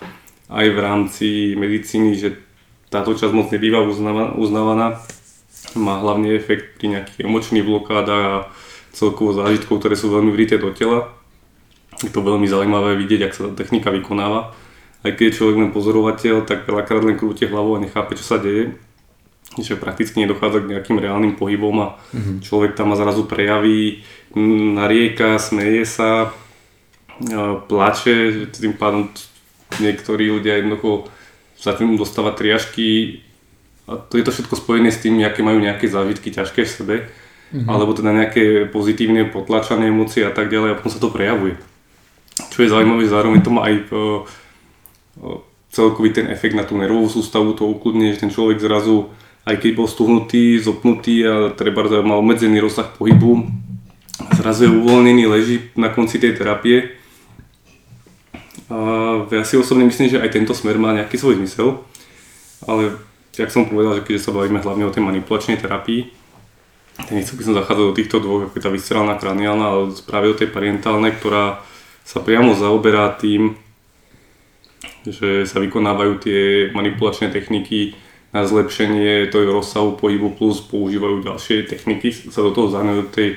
[0.49, 2.41] aj v rámci medicíny, že
[2.89, 3.85] táto časť moc nebýva
[4.33, 4.97] uznávaná.
[5.77, 8.37] Má hlavne efekt pri nejakých emočných blokádach a
[8.89, 11.13] celkovo zážitkov, ktoré sú veľmi vrité do tela.
[12.01, 14.49] Je to veľmi zaujímavé vidieť, ak sa tá technika vykonáva.
[15.05, 18.41] Aj keď je človek len pozorovateľ, tak veľakrát len krúti hlavou a nechápe, čo sa
[18.41, 18.73] deje.
[19.53, 22.41] Že prakticky nedochádza k nejakým reálnym pohybom a mm-hmm.
[22.41, 24.01] človek tam ma zrazu prejaví,
[24.73, 26.33] narieka, smeje sa,
[27.69, 29.13] plače, tým pádom
[29.77, 31.09] niektorí ľudia jednoducho
[31.63, 33.21] tým dostávať triažky
[33.87, 36.95] a to je to všetko spojené s tým, aké majú nejaké zážitky ťažké v sebe,
[37.03, 37.67] mm-hmm.
[37.67, 41.55] alebo teda nejaké pozitívne potlačané emócie a tak ďalej a potom sa to prejavuje.
[42.51, 44.25] Čo je zaujímavé, zároveň to má aj o,
[45.71, 49.71] celkový ten efekt na tú nervovú sústavu, to ukludne, že ten človek zrazu, aj keď
[49.75, 53.43] bol stuhnutý, zopnutý a treba mal obmedzený rozsah pohybu,
[54.39, 56.95] zrazu je uvoľnený, leží na konci tej terapie.
[58.71, 58.79] A
[59.27, 61.83] ja si osobne myslím, že aj tento smer má nejaký svoj zmysel,
[62.63, 62.95] ale
[63.35, 66.07] jak som povedal, že keďže sa bavíme hlavne o tej manipulačnej terapii,
[66.93, 70.29] tak nechcel by som zachádzať do týchto dvoch, ako je tá viscerálna kraniálna, ale práve
[70.29, 71.59] o tej parientálnej, ktorá
[72.05, 73.57] sa priamo zaoberá tým,
[75.03, 77.97] že sa vykonávajú tie manipulačné techniky
[78.33, 83.29] na zlepšenie toho rozsahu pohybu plus používajú ďalšie techniky, sa do toho zahrňajú do, tej,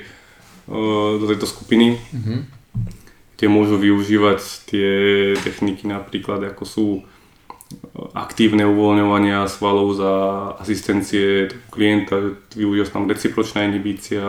[1.20, 2.00] do tejto skupiny.
[2.00, 2.56] Mm-hmm
[3.36, 4.90] kde môžu využívať tie
[5.44, 6.86] techniky napríklad ako sú
[8.16, 10.12] aktívne uvoľňovania svalov za
[10.56, 14.24] asistencie klienta, využíva sa tam recipročná inhibícia,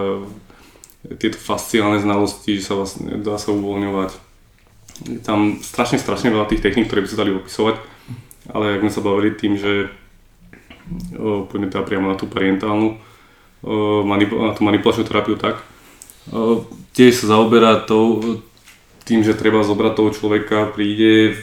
[1.21, 4.11] tieto fasciálne znalosti, že sa vlastne dá sa uvoľňovať.
[5.07, 7.75] Je tam strašne, strašne veľa tých techník, ktoré by sa dali opisovať,
[8.51, 9.93] ale ak sme sa bavili tým, že
[11.51, 12.97] poďme teda priamo na tú parientálnu,
[13.63, 15.61] o, na tú manipulačnú terapiu tak,
[16.93, 18.41] tiež sa zaoberá tou,
[19.07, 21.39] tým, že treba zobrať toho človeka, príde,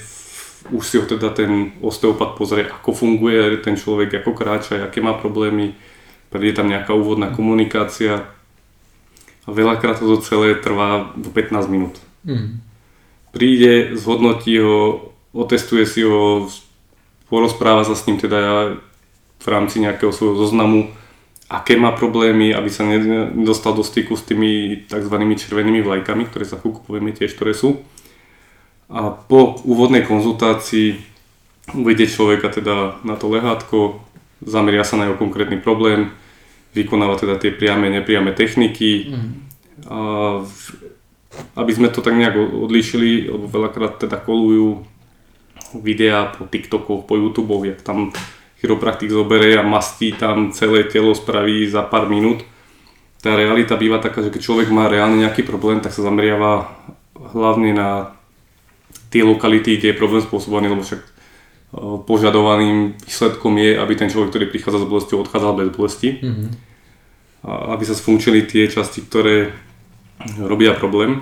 [0.69, 5.17] už si ho teda ten osteopat pozrie, ako funguje ten človek, ako kráča, aké má
[5.17, 5.73] problémy,
[6.29, 8.29] príde tam nejaká úvodná komunikácia
[9.45, 11.97] a veľakrát to celé trvá do 15 minút.
[12.25, 12.61] Mm.
[13.33, 16.49] Príde, zhodnotí ho, otestuje si ho,
[17.29, 18.79] porozpráva sa s ním teda
[19.45, 20.89] v rámci nejakého svojho zoznamu,
[21.53, 25.17] aké má problémy, aby sa nedostal do styku s tými tzv.
[25.21, 27.85] červenými vlajkami, ktoré za chvíľku povieme tiež, ktoré sú.
[28.89, 30.97] A po úvodnej konzultácii
[31.77, 34.01] uvedie človeka teda na to lehátko,
[34.45, 36.13] zameria sa na jeho konkrétny problém,
[36.73, 39.13] vykonáva teda tie priame, nepriame techniky.
[39.13, 39.33] Mm.
[39.89, 39.99] A
[41.59, 44.87] aby sme to tak nejak odlíšili, lebo veľakrát teda kolujú
[45.75, 48.15] videá po TikTokoch, po YouTubeoch, jak tam
[48.65, 52.41] chiropraktik zoberie a mastí tam celé telo, spraví za pár minút.
[53.21, 56.73] Tá realita býva taká, že keď človek má reálne nejaký problém, tak sa zameriava
[57.37, 58.17] hlavne na
[59.13, 61.05] tie lokality, kde je problém spôsobený, lebo však
[62.09, 66.09] požadovaným výsledkom je, aby ten človek, ktorý prichádza s bolestou, odchádzal bez bolesti.
[66.25, 66.49] Mm-hmm.
[67.45, 69.53] A aby sa sfunkčili tie časti, ktoré
[70.41, 71.21] robia problém.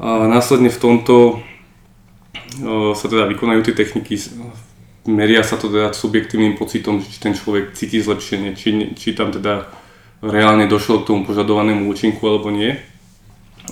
[0.00, 1.42] A následne v tomto
[2.96, 4.18] sa teda vykonajú tie techniky
[5.08, 9.72] meria sa to teda subjektívnym pocitom, či ten človek cíti zlepšenie, či, či tam teda
[10.20, 12.76] reálne došlo k tomu požadovanému účinku alebo nie.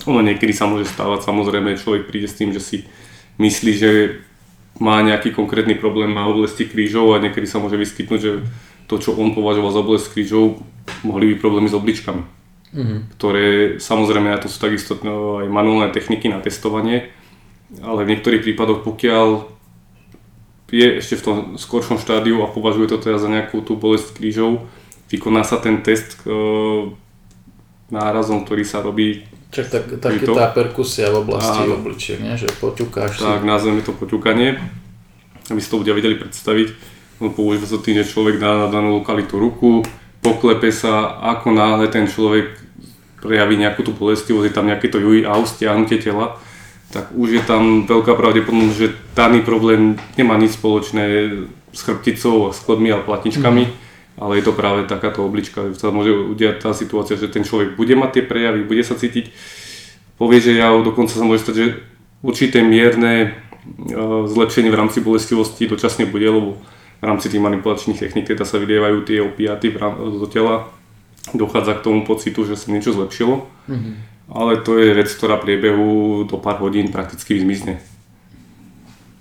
[0.09, 2.77] Ono niekedy sa môže stávať, samozrejme človek príde s tým, že si
[3.37, 3.91] myslí, že
[4.81, 8.31] má nejaký konkrétny problém, má bolesti krížov a niekedy sa môže vyskytnúť, že
[8.85, 10.61] to, čo on považoval za bolesť krížov,
[11.01, 12.23] mohli byť problémy s obličkami.
[12.67, 12.99] Mm-hmm.
[13.17, 13.45] Ktoré,
[13.81, 14.95] samozrejme, to sú takisto
[15.41, 17.09] aj manuálne techniky na testovanie,
[17.81, 19.56] ale v niektorých prípadoch, pokiaľ
[20.67, 24.67] je ešte v tom skoršom štádiu a považuje to teda za nejakú tú bolesť krížov,
[25.07, 26.31] vykoná sa ten test e,
[27.87, 31.63] nárazom, ktorý sa robí Čak tak, tak je tá perkusia v oblasti
[32.19, 32.35] nie?
[32.35, 33.47] že poťukáš Tak, si.
[33.47, 34.59] nazveme to poťukanie,
[35.47, 36.67] aby si to ľudia vedeli predstaviť.
[37.23, 39.87] No, používa sa tým, že človek dá na danú lokalitu ruku,
[40.19, 42.59] poklepe sa, ako náhle ten človek
[43.23, 46.37] prejaví nejakú tú bolestivosť, je tam nejaké to UI out, stiahnutie tela,
[46.91, 51.35] tak už je tam veľká pravdepodobnosť, že daný problém nemá nič spoločné
[51.75, 53.63] s chrbticou, s kladmi a platničkami.
[53.67, 53.85] Mm
[54.17, 57.77] ale je to práve takáto oblička, že sa môže udiať tá situácia, že ten človek
[57.77, 59.29] bude mať tie prejavy, bude sa cítiť,
[60.17, 61.67] povie, že ja dokonca sa môže stať, že
[62.25, 63.29] určité mierne e,
[64.25, 66.57] zlepšenie v rámci bolestivosti dočasne bude, lebo
[66.97, 69.69] v rámci tých manipulačných techník teda sa vylievajú tie opiaty
[70.17, 70.73] do tela,
[71.37, 73.93] dochádza k tomu pocitu, že sa niečo zlepšilo, mm-hmm.
[74.27, 77.79] Ale to je vec, ktorá priebehu do pár hodín prakticky zmizne.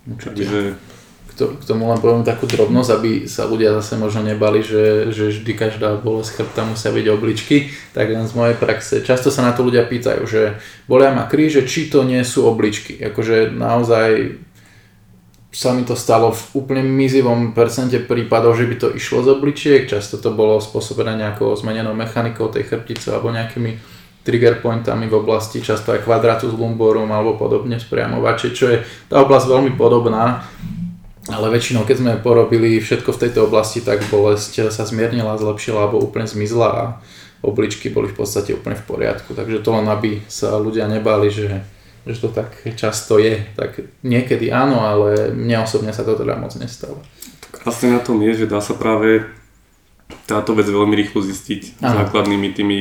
[0.07, 0.79] Takže
[1.37, 5.53] k tomu len poviem takú drobnosť, aby sa ľudia zase možno nebali, že, že vždy
[5.53, 7.57] každá bolesť chrbta musia byť obličky,
[7.93, 9.05] tak len z mojej praxe.
[9.05, 10.57] Často sa na to ľudia pýtajú, že
[10.89, 12.97] bolia ma kríže, či to nie sú obličky.
[13.13, 14.41] Akože naozaj
[15.53, 19.89] sa mi to stalo v úplne mizivom percente prípadov, že by to išlo z obličiek,
[19.89, 23.96] často to bolo spôsobené nejakou zmenenou mechanikou tej chrbtice alebo nejakými
[24.27, 29.47] trigger pointami v oblasti, často aj kvadratus lumborum alebo podobne spriamovače, čo je tá oblasť
[29.47, 30.43] veľmi podobná
[31.27, 35.99] ale väčšinou, keď sme porobili všetko v tejto oblasti, tak bolesť sa zmiernila, zlepšila alebo
[35.99, 36.85] úplne zmizla a
[37.43, 39.35] obličky boli v podstate úplne v poriadku.
[39.35, 41.67] Takže to len aby sa ľudia nebali, že,
[42.07, 43.43] že to tak často je.
[43.59, 47.03] Tak niekedy áno, ale mne osobne sa to teda moc nestalo.
[47.51, 49.27] Krásne na tom je, že dá sa práve
[50.27, 52.03] táto vec veľmi rýchlo zistiť ano.
[52.03, 52.79] základnými tými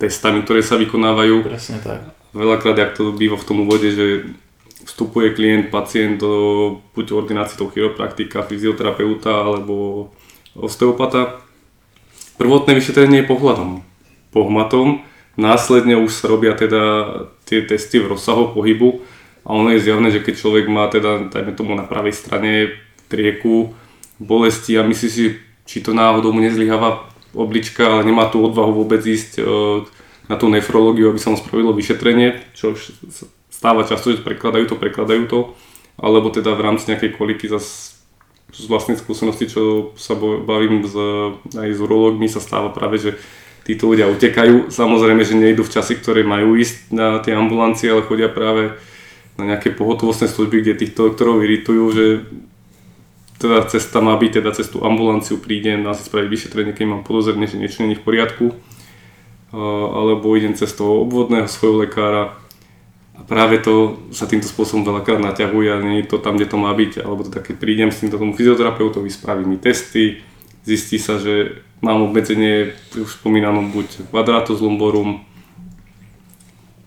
[0.00, 1.44] testami, ktoré sa vykonávajú.
[1.44, 2.00] Presne tak.
[2.36, 4.28] Veľakrát, ak to býva v tom úvode, že
[4.84, 6.32] vstupuje klient, pacient do
[6.96, 10.08] buď ordinácie toho chiropraktika, fyzioterapeuta alebo
[10.56, 11.44] osteopata.
[12.40, 13.84] Prvotné vyšetrenie je pohľadom.
[14.32, 15.04] Pohmatom,
[15.36, 17.04] následne už sa robia teda
[17.44, 19.04] tie testy v rozsahu pohybu
[19.44, 22.76] a ono je zjavné, že keď človek má teda, dajme tomu na pravej strane
[23.08, 23.72] prieku,
[24.20, 27.04] bolesti a myslí si, či to náhodou mu nezlyháva
[27.36, 29.42] oblička, ale nemá tú odvahu vôbec ísť e,
[30.32, 32.72] na tú nefrológiu, aby sa mu spravilo vyšetrenie, čo
[33.52, 35.40] stáva často, že prekladajú to, prekladajú to,
[36.00, 37.98] alebo teda v rámci nejakej koliky zase
[38.48, 40.96] z vlastnej skúsenosti, čo sa bavím s,
[41.52, 43.10] aj s urológmi, sa stáva práve, že
[43.68, 44.72] títo ľudia utekajú.
[44.72, 48.72] Samozrejme, že nejdu v časy, ktoré majú ísť na tie ambulancie, ale chodia práve
[49.36, 52.06] na nejaké pohotovostné služby, kde týchto doktorov iritujú, že
[53.38, 57.02] teda cesta má byť, teda cez tú ambulanciu prídem, dá si spraviť vyšetrenie, keď mám
[57.06, 58.58] podozrenie, že niečo není v poriadku,
[59.94, 62.34] alebo idem cez toho obvodného svojho lekára,
[63.18, 66.54] a práve to sa týmto spôsobom veľakrát naťahuje a nie je to tam, kde to
[66.54, 67.02] má byť.
[67.02, 70.22] Alebo to keď prídem s týmto tomu fyzioterapeutovi, spraví mi testy,
[70.62, 75.26] zistí sa, že mám obmedzenie, už spomínanom buď quadratus lumborum,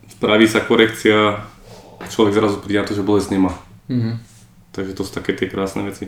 [0.08, 1.44] spraví sa korekcia,
[2.08, 3.52] človek zrazu príde na to, že bolesť nemá.
[3.92, 4.16] Mm-hmm.
[4.72, 6.08] Takže to sú také tie krásne veci.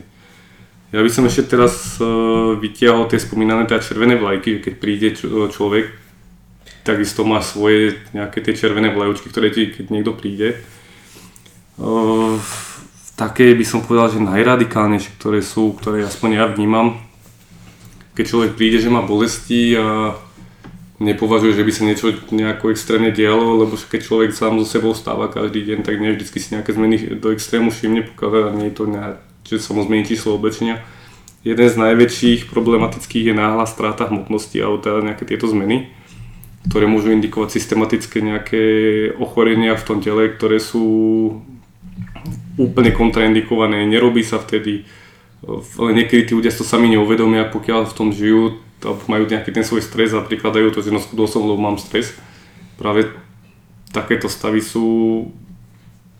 [0.94, 5.08] Ja by som ešte teraz uh, vytiahol tie spomínané teda červené vlajky, keď príde
[5.50, 5.90] človek
[6.86, 10.62] takisto má svoje nejaké tie červené vlajočky, ktoré ti, keď niekto príde.
[11.82, 12.38] Uh,
[13.18, 17.02] také by som povedal, že najradikálnejšie, ktoré sú, ktoré aspoň ja vnímam,
[18.14, 20.14] keď človek príde, že má bolesti a
[21.02, 25.26] nepovažuje, že by sa niečo nejako extrémne dialo, lebo keď človek sám so sebou stáva
[25.26, 28.86] každý deň, tak nie vždy si nejaké zmeny do extrému všimne, pokiaľ nie je to
[29.44, 30.80] nejak, že sa mu zmení číslo oblečenia.
[31.44, 35.92] Jeden z najväčších problematických je náhla stráta hmotnosti alebo teda nejaké tieto zmeny
[36.64, 38.62] ktoré môžu indikovať systematické nejaké
[39.20, 40.84] ochorenia v tom tele, ktoré sú
[42.56, 44.88] úplne kontraindikované, nerobí sa vtedy,
[45.76, 49.84] ale niekedy tí ľudia to sami neuvedomia, pokiaľ v tom žijú, majú nejaký ten svoj
[49.84, 52.16] stres a prikladajú to, že no lebo mám stres.
[52.80, 53.12] Práve
[53.92, 55.28] takéto stavy sú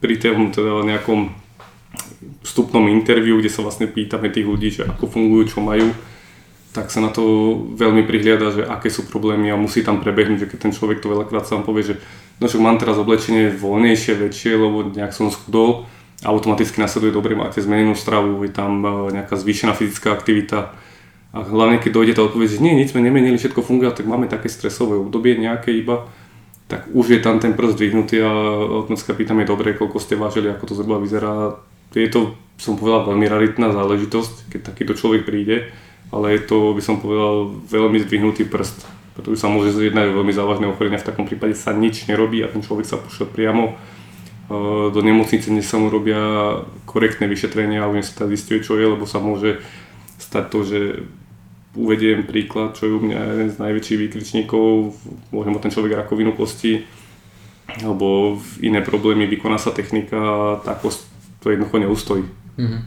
[0.04, 1.32] pri tom teda nejakom
[2.42, 5.90] vstupnom interviu, kde sa vlastne pýtame tých ľudí, že ako fungujú, čo majú,
[6.74, 7.22] tak sa na to
[7.78, 11.06] veľmi prihliada, že aké sú problémy a musí tam prebehnúť, že keď ten človek to
[11.06, 11.94] veľakrát sám povie, že
[12.42, 15.86] no však mám teraz oblečenie voľnejšie, väčšie, lebo nejak som schudol,
[16.26, 20.74] automaticky nasleduje dobre, máte zmenenú stravu, je tam e, nejaká zvýšená fyzická aktivita
[21.34, 24.30] a hlavne keď dojde tá odpoveď, že nie, nič sme nemenili, všetko funguje, tak máme
[24.30, 26.06] také stresové obdobie nejaké iba,
[26.70, 28.30] tak už je tam ten prst dvihnutý a
[28.82, 31.58] automaticky pýtame, dobre, koľko ste vážili, ako to zhruba vyzerá.
[31.94, 35.70] Je to, som povedal, veľmi raritná záležitosť, keď takýto človek príde
[36.14, 38.86] ale je to, by som povedal, veľmi zdvihnutý prst,
[39.18, 42.62] pretože sa môže zjednať veľmi závažné ochorenia, v takom prípade sa nič nerobí a ten
[42.62, 43.74] človek sa pošle priamo
[44.94, 46.20] do nemocnice, než sa mu robia
[46.86, 49.64] korektné vyšetrenia, ale sa teda zistuje, čo je, lebo sa môže
[50.20, 50.80] stať to, že
[51.74, 54.94] uvediem príklad, čo je u mňa jeden z najväčších výkričníkov,
[55.34, 56.86] môže mať ten človek rakovinu kosti,
[57.82, 60.84] alebo iné problémy, vykoná sa technika, tak
[61.44, 62.24] to jednoducho neustojí.
[62.56, 62.80] Mm-hmm.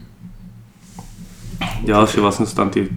[1.86, 2.90] Ďalšie vlastne sú tam tie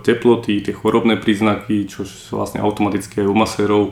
[0.00, 3.84] teploty, tie chorobné príznaky, čo vlastne automaticky aj u masérov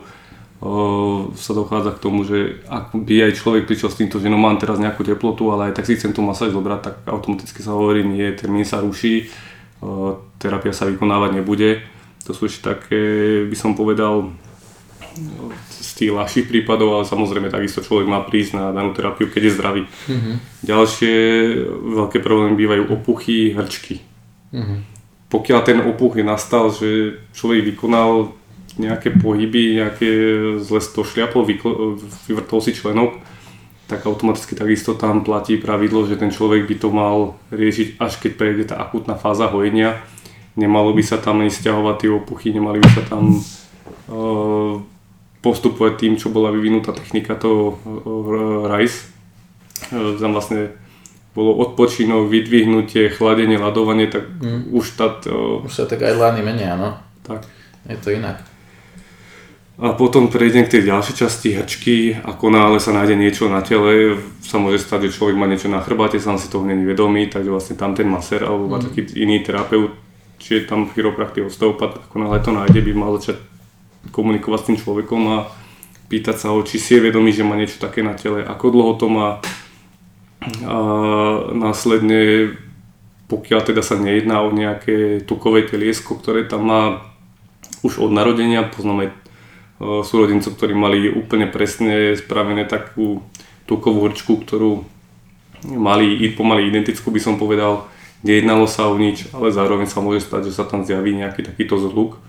[1.36, 4.56] sa dochádza k tomu, že ak by aj človek prišiel s týmto, že no mám
[4.56, 8.08] teraz nejakú teplotu, ale aj tak si chcem tú masáž zobrať, tak automaticky sa hovorí,
[8.08, 9.28] nie, termín sa ruší,
[10.40, 11.84] terapia sa vykonávať nebude.
[12.24, 13.00] To sú ešte také,
[13.44, 14.32] by som povedal,
[15.70, 19.56] z tých ľahších prípadov, ale samozrejme takisto človek má prísť na danú terapiu, keď je
[19.56, 19.82] zdravý.
[19.88, 20.34] Mm-hmm.
[20.64, 21.14] Ďalšie
[21.96, 24.04] veľké problémy bývajú opuchy, hrčky.
[24.52, 24.78] Mm-hmm.
[25.26, 28.36] Pokiaľ ten opuch je nastal, že človek vykonal
[28.76, 30.10] nejaké pohyby, nejaké
[30.60, 31.48] zle to šliapol,
[32.28, 33.18] vyvrtol si členok,
[33.86, 38.32] tak automaticky takisto tam platí pravidlo, že ten človek by to mal riešiť až keď
[38.34, 40.02] prejde tá akutná fáza hojenia.
[40.58, 43.38] Nemalo by sa tam ani stiahovať tie opuchy, nemali by sa tam
[44.10, 44.82] uh,
[45.46, 49.06] postupovať tým, čo bola vyvinutá technika toho uh, RISE.
[49.94, 50.74] Uh, tam vlastne
[51.36, 54.72] bolo odpočinok, vydvihnutie, chladenie, ladovanie, tak mm.
[54.72, 55.20] už tá...
[55.62, 56.96] Už sa tak aj lány menia, no.
[57.22, 57.44] Tak.
[57.86, 58.40] Je to inak.
[59.76, 64.16] A potom prejdem k tej ďalšej časti hrčky, ako náhle sa nájde niečo na tele,
[64.40, 67.52] sa môže stať, že človek má niečo na chrbáte, sám si toho není vedomý, takže
[67.52, 68.88] vlastne tam ten maser alebo mm.
[68.88, 69.92] taký iný terapeut,
[70.40, 73.36] či je tam chiropraktik, osteopat, ako náhle to nájde, by mal začať
[74.10, 75.38] komunikovať s tým človekom a
[76.06, 78.92] pýtať sa ho, či si je vedomý, že má niečo také na tele, ako dlho
[78.98, 79.28] to má
[80.62, 80.78] a
[81.50, 82.54] následne
[83.26, 86.82] pokiaľ teda sa nejedná o nejaké tukové teliesko, ktoré tam má
[87.82, 89.10] už od narodenia, poznáme
[89.80, 93.26] súrodencov, ktorí mali úplne presne spravené takú
[93.66, 94.86] tukovú hrčku, ktorú
[95.66, 97.90] mali pomaly identickú by som povedal.
[98.22, 101.76] Nejednalo sa o nič, ale zároveň sa môže stať, že sa tam zjaví nejaký takýto
[101.76, 102.22] zhluk.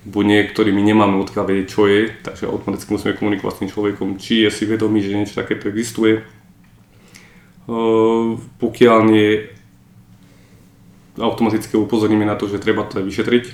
[0.00, 4.08] Buď niektorý my nemáme odkiaľ vedieť, čo je, takže automaticky musíme komunikovať s tým človekom,
[4.16, 6.24] či je si vedomý, že niečo takéto existuje.
[8.56, 9.44] Pokiaľ nie,
[11.20, 13.44] automaticky upozorníme na to, že treba to vyšetriť.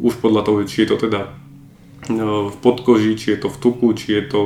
[0.00, 1.36] Už podľa toho, či je to teda
[2.50, 4.40] v podkoži, či je to v tuku, či je to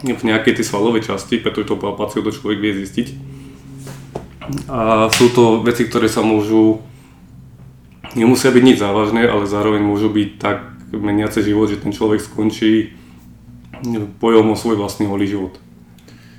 [0.00, 3.08] v nejakej tej svalovej časti, pretože to palpáciu to človek vie zistiť.
[4.66, 6.80] A sú to veci, ktoré sa môžu,
[8.16, 10.58] nemusia byť nič závažné, ale zároveň môžu byť tak
[10.94, 12.96] meniace život, že ten človek skončí
[14.20, 15.54] bojom o svoj vlastný holý život.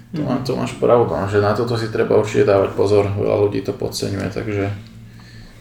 [0.09, 3.45] To, má, to máš pravdu, no, že na toto si treba určite dávať pozor, veľa
[3.45, 4.73] ľudí to podceňuje, takže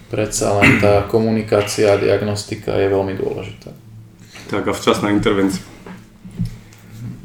[0.08, 3.76] predsa len tá komunikácia a diagnostika je veľmi dôležitá.
[4.48, 5.60] Tak a včasná intervencia.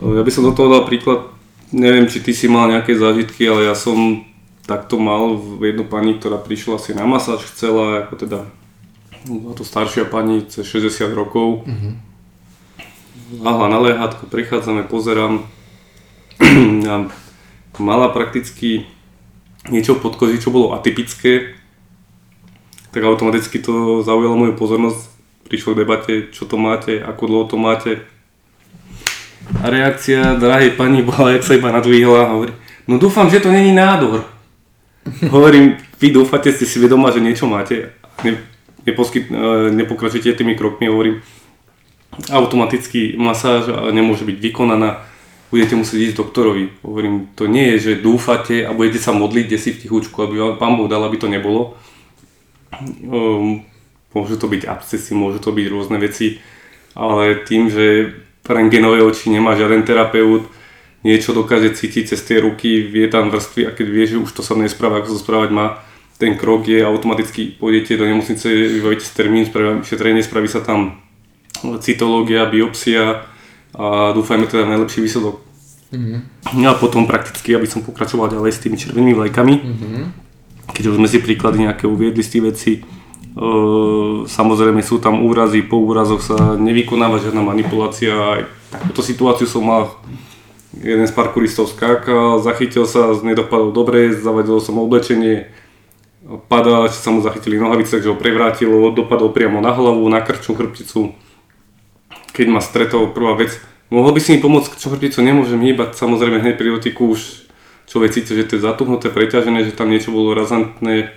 [0.03, 1.31] Ja by som do toho dal príklad,
[1.71, 4.27] neviem či ty si mal nejaké zážitky, ale ja som
[4.67, 8.39] takto mal jednu pani, ktorá prišla si na masáž, chcela, ako teda,
[9.27, 11.63] bola to staršia pani, cez 60 rokov.
[11.63, 11.93] Mm-hmm.
[13.39, 15.47] Láhla na lehátko, prichádzame, pozerám,
[17.79, 18.85] mala prakticky
[19.71, 21.55] niečo pod koži, čo bolo atypické,
[22.93, 24.99] tak automaticky to zaujalo moju pozornosť
[25.49, 27.91] prišlo k debate, čo to máte, ako dlho to máte.
[29.59, 32.53] A reakcia drahej pani bola, jak sa iba nadvíhla a hovorí,
[32.87, 34.23] no dúfam, že to není nádor.
[35.35, 37.91] Hovorím, vy dúfate, ste si vedomá, že niečo máte.
[38.23, 38.39] Ne,
[38.85, 41.21] neposkyt, e, nepokračujete tými krokmi, hovorím,
[42.29, 45.01] automaticky masáž nemôže byť vykonaná,
[45.49, 46.81] budete musieť ísť doktorovi.
[46.81, 50.37] Hovorím, to nie je, že dúfate a budete sa modliť kde si v tichučku, aby
[50.37, 51.77] vám pán Boh dal, aby to nebolo.
[53.05, 53.65] Um,
[54.13, 56.37] to byť abscesy, môžu to byť rôzne veci,
[56.93, 58.13] ale tým, že
[58.45, 60.45] rengenové oči nemá žiaden terapeut,
[61.01, 64.41] niečo dokáže cítiť cez tie ruky, vie tam vrstvy a keď vie, že už to
[64.45, 65.65] sa nespráva, ako sa správať má,
[66.17, 69.49] ten krok je automaticky, pôjdete do nemocnice, vybavíte si termín,
[69.83, 71.01] šetrenie, spraví sa tam
[71.79, 73.27] cytológia, biopsia
[73.73, 75.41] a dúfajme teda najlepší výsledok.
[75.93, 76.65] Mm-hmm.
[76.65, 80.03] A potom prakticky, aby som pokračoval ďalej s tými červenými vlajkami, mm-hmm.
[80.73, 82.73] keď už sme si príklady nejaké uviedli z tých vecí,
[84.23, 88.13] Samozrejme sú tam úrazy, po úrazoch sa nevykonáva žiadna manipulácia.
[88.13, 89.97] Aj takúto situáciu som mal,
[90.77, 95.49] jeden z parkouristov skákal, zachytil sa, nedopadol dobre, zavadil som oblečenie,
[96.37, 101.13] padal, sa mu zachytili nohavice, takže ho prevrátilo, dopadol priamo na hlavu, na krčnú chrbticu.
[102.33, 103.57] Keď ma stretol, prvá vec,
[103.93, 107.45] mohol by si mi pomôcť krčnú chrbticu, nemôžem hýbať, samozrejme hneď pri dotyku už
[107.85, 111.13] človek cíti, že to je zatuhnuté, preťažené, že tam niečo bolo razantné,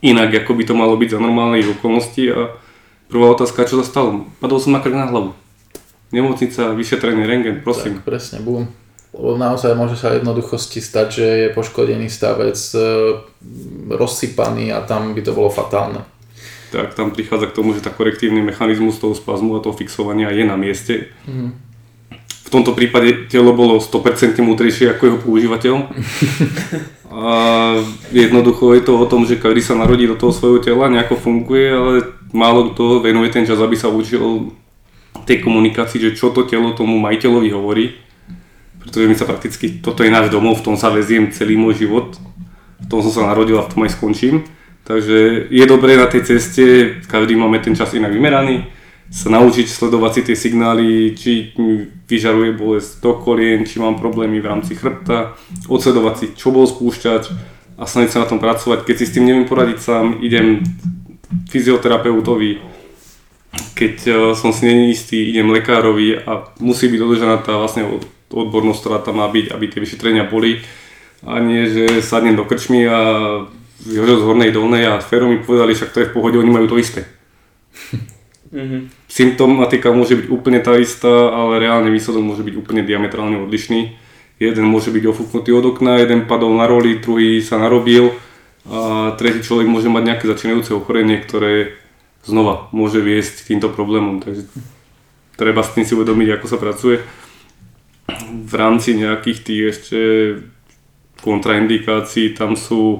[0.00, 2.56] inak, ako by to malo byť za normálnych okolností a
[3.12, 4.26] prvá otázka, čo sa stalo?
[4.40, 5.36] Padol som na krk na hlavu.
[6.12, 8.00] Nemocnica, vyšetrenie, rengen, prosím.
[8.00, 8.68] Tak, presne, bum.
[9.12, 12.80] Naozaj môže sa jednoduchosti stať, že je poškodený stavec e,
[13.92, 16.00] rozsypaný a tam by to bolo fatálne.
[16.72, 20.44] Tak tam prichádza k tomu, že tá korektívny mechanizmus toho spazmu a toho fixovania je
[20.48, 21.12] na mieste.
[21.28, 21.52] Mm.
[22.44, 25.74] V tomto prípade telo bolo 100% múdrejšie ako jeho používateľ.
[27.12, 27.24] a
[28.16, 31.68] jednoducho je to o tom, že každý sa narodí do toho svojho tela, nejako funguje,
[31.68, 31.92] ale
[32.32, 34.56] málo kto venuje ten čas, aby sa učil
[35.28, 37.84] tej komunikácii, že čo to telo tomu majiteľovi hovorí
[38.82, 42.18] pretože mi sa prakticky, toto je náš domov, v tom sa veziem celý môj život,
[42.82, 44.42] v tom som sa narodil a v tom aj skončím.
[44.82, 48.66] Takže je dobré na tej ceste, každý máme ten čas inak vymeraný,
[49.12, 51.54] sa naučiť sledovať si tie signály, či
[52.10, 55.38] vyžaruje bolesť do kolien, či mám problémy v rámci chrbta,
[55.70, 57.30] odsledovať si, čo bol spúšťač
[57.78, 58.82] a snažiť sa na tom pracovať.
[58.82, 60.64] Keď si s tým neviem poradiť sám, idem
[61.52, 62.58] fyzioterapeutovi,
[63.76, 67.84] keď eh, som si není istý, idem lekárovi a musí byť dodržaná tá vlastne
[68.32, 70.64] odbornosť, ktorá tam má byť, aby tie vyšetrenia boli.
[71.22, 72.98] A nie, že sadnem do krčmy a
[73.86, 76.66] Jožo z Hornej Dolnej a Fero mi povedali, však to je v pohode, oni majú
[76.70, 77.06] to isté.
[78.50, 78.82] Mm-hmm.
[79.12, 83.94] Symptomatika môže byť úplne tá istá, ale reálne výsledok môže byť úplne diametrálne odlišný.
[84.42, 88.10] Jeden môže byť ofúknutý od okna, jeden padol na roli, druhý sa narobil
[88.66, 91.74] a tretí človek môže mať nejaké začínajúce ochorenie, ktoré
[92.22, 94.22] znova môže viesť k týmto problémom.
[94.22, 94.46] Takže
[95.34, 97.02] treba s tým si uvedomiť, ako sa pracuje
[98.32, 99.98] v rámci nejakých tých ešte
[101.22, 102.98] kontraindikácií tam sú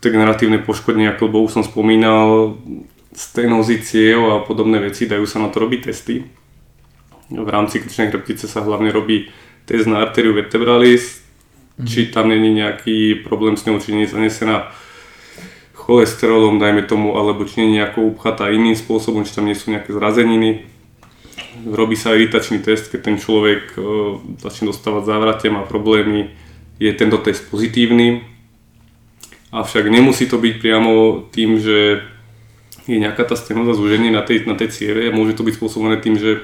[0.00, 2.58] degeneratívne poškodenia klbov, som spomínal,
[3.10, 6.22] stenozy ciev a podobné veci, dajú sa na to robiť testy.
[7.30, 9.30] V rámci krčnej chrbtice sa hlavne robí
[9.66, 11.22] test na arteriu vertebralis,
[11.78, 11.86] mm.
[11.86, 14.74] či tam není nejaký problém s ňou, či nie je zanesená
[15.74, 19.70] cholesterolom, dajme tomu, alebo či nie je nejako upchatá iným spôsobom, či tam nie sú
[19.70, 20.69] nejaké zrazeniny
[21.66, 23.80] robí sa iritačný test, keď ten človek e,
[24.40, 26.32] začne dostávať závratie, má problémy,
[26.80, 28.24] je tento test pozitívny.
[29.50, 32.06] Avšak nemusí to byť priamo tým, že
[32.86, 36.16] je nejaká tá stenoza zúženie na tej, na tej cieve, môže to byť spôsobené tým,
[36.16, 36.42] že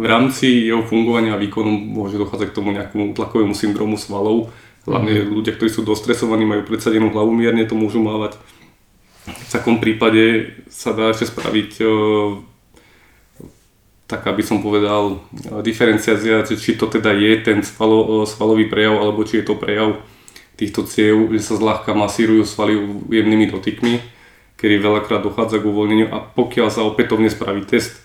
[0.00, 4.50] v rámci jeho fungovania a výkonu môže dochádzať k tomu nejakému tlakovému syndromu svalov.
[4.88, 5.30] Hlavne mm.
[5.30, 8.40] ľudia, ktorí sú dostresovaní, majú predsadenú hlavu mierne, to môžu mávať.
[9.28, 11.70] V takom prípade sa dá ešte spraviť
[14.12, 15.24] e, tak aby som povedal,
[15.64, 19.96] diferenciácia, či to teda je ten svalo, svalový prejav, alebo či je to prejav
[20.60, 22.76] týchto ciev, že sa zľahka masírujú svaly
[23.08, 24.04] jemnými dotykmi,
[24.60, 27.98] kedy veľakrát dochádza k uvoľneniu a pokiaľ sa opätovne spraví test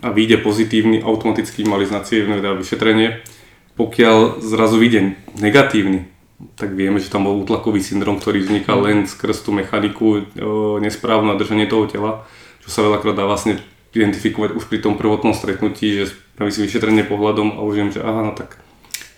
[0.00, 3.20] a vyjde pozitívny, automaticky mali na cievne vyšetrenie.
[3.74, 6.08] Pokiaľ zrazu vyjde negatívny,
[6.56, 10.24] tak vieme, že tam bol útlakový syndrom, ktorý vzniká len skrz tú mechaniku,
[10.80, 12.24] nesprávne držanie toho tela,
[12.64, 13.60] čo sa veľakrát dá vlastne
[13.90, 18.00] identifikovať už pri tom prvotnom stretnutí, že spraví si vyšetrenie pohľadom a už viem, že
[18.00, 18.58] aha, no tak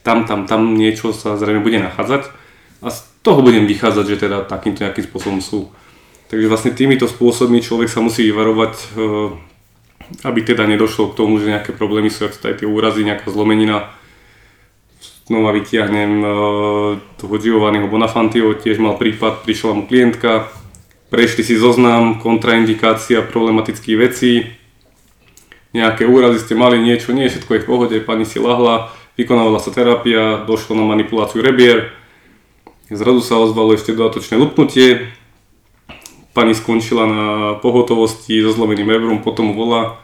[0.02, 2.32] tam, tam, tam niečo sa zrejme bude nachádzať
[2.82, 5.70] a z toho budem vychádzať, že teda takýmto nejakým spôsobom sú.
[6.32, 9.30] Takže vlastne týmito spôsobmi človek sa musí vyvarovať, eh,
[10.26, 13.92] aby teda nedošlo k tomu, že nejaké problémy sú, ak tie úrazy, nejaká zlomenina.
[15.28, 16.30] Znova vytiahnem eh,
[17.20, 20.50] toho Giovanniho Bonafantiho, tiež mal prípad, prišla mu klientka,
[21.12, 24.48] prešli si zoznam, kontraindikácia problematických vecí,
[25.72, 29.72] nejaké úrazy ste mali, niečo, nie, všetko je v pohode, pani si lahla, vykonávala sa
[29.72, 31.92] terapia, došlo na manipuláciu rebier,
[32.92, 35.08] zrazu sa ozvalo ešte dodatočné lupnutie,
[36.36, 37.26] pani skončila na
[37.60, 40.00] pohotovosti so zlomeným rebrom, potom volá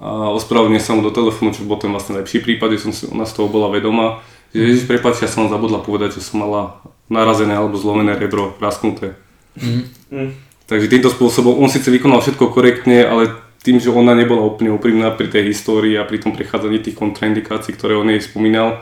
[0.00, 3.04] a ospravedlne sa mu do telefónu, čo bol ten vlastne lepší prípad, že som si,
[3.04, 6.80] ona z toho bola vedomá, že ježiš, prepáč, ja som zabudla povedať, že som mala
[7.12, 9.20] narazené alebo zlomené rebro, prasknuté.
[9.60, 9.92] Mm.
[10.08, 10.30] Mm.
[10.64, 15.12] Takže týmto spôsobom on síce vykonal všetko korektne, ale tým, že ona nebola úplne úprimná
[15.12, 18.80] pri tej histórii a pri tom prechádzaní tých kontraindikácií, ktoré on jej spomínal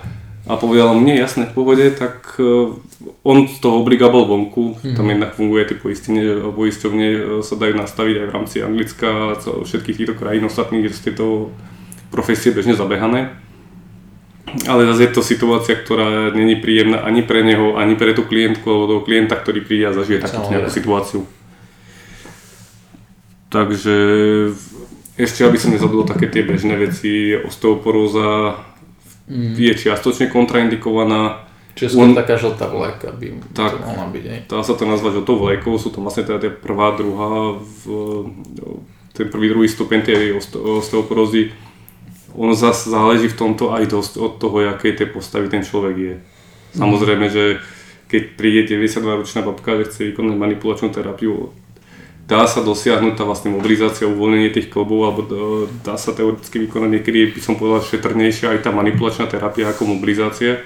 [0.49, 2.73] a povedala mne jasné v pohode, tak uh,
[3.21, 4.97] on z toho obliga bol vonku, mm.
[4.97, 6.25] tam jednak funguje tie poistenie,
[6.55, 10.95] poisťovne uh, sa dajú nastaviť aj v rámci Anglicka a všetkých týchto krajín ostatných, kde
[10.97, 11.27] sú tieto
[12.09, 13.37] profesie bežne zabehané.
[14.65, 18.65] Ale zase je to situácia, ktorá není príjemná ani pre neho, ani pre tú klientku
[18.65, 21.21] alebo toho klienta, ktorý príde a zažije takúto nejakú situáciu.
[23.49, 23.97] Takže
[25.19, 28.61] ešte aby som nezabudol také tie bežné veci, osteoporóza
[29.27, 29.59] mm.
[29.59, 31.49] je čiastočne kontraindikovaná.
[31.75, 34.39] Čiže skôr taká žltá vlajka by tak, to mohla byť, aj?
[34.47, 37.83] Dá sa to nazvať žltou vlajkou, sú to vlastne teda tie prvá, druhá, v,
[39.15, 40.23] ten prvý, druhý stupeň tej
[40.55, 41.55] osteoporózy.
[42.39, 46.15] Ono zase záleží v tomto aj dosť od toho, akej tej postavy ten človek je.
[46.79, 47.59] Samozrejme, že
[48.07, 51.51] keď príde 92-ročná babka, že chce vykonať manipulačnú terapiu,
[52.29, 55.21] dá sa dosiahnuť tá vlastne mobilizácia, uvoľnenie tých klbov, alebo
[55.81, 60.61] dá sa teoreticky vykonať niekedy, by som povedal, šetrnejšia aj tá manipulačná terapia ako mobilizácia.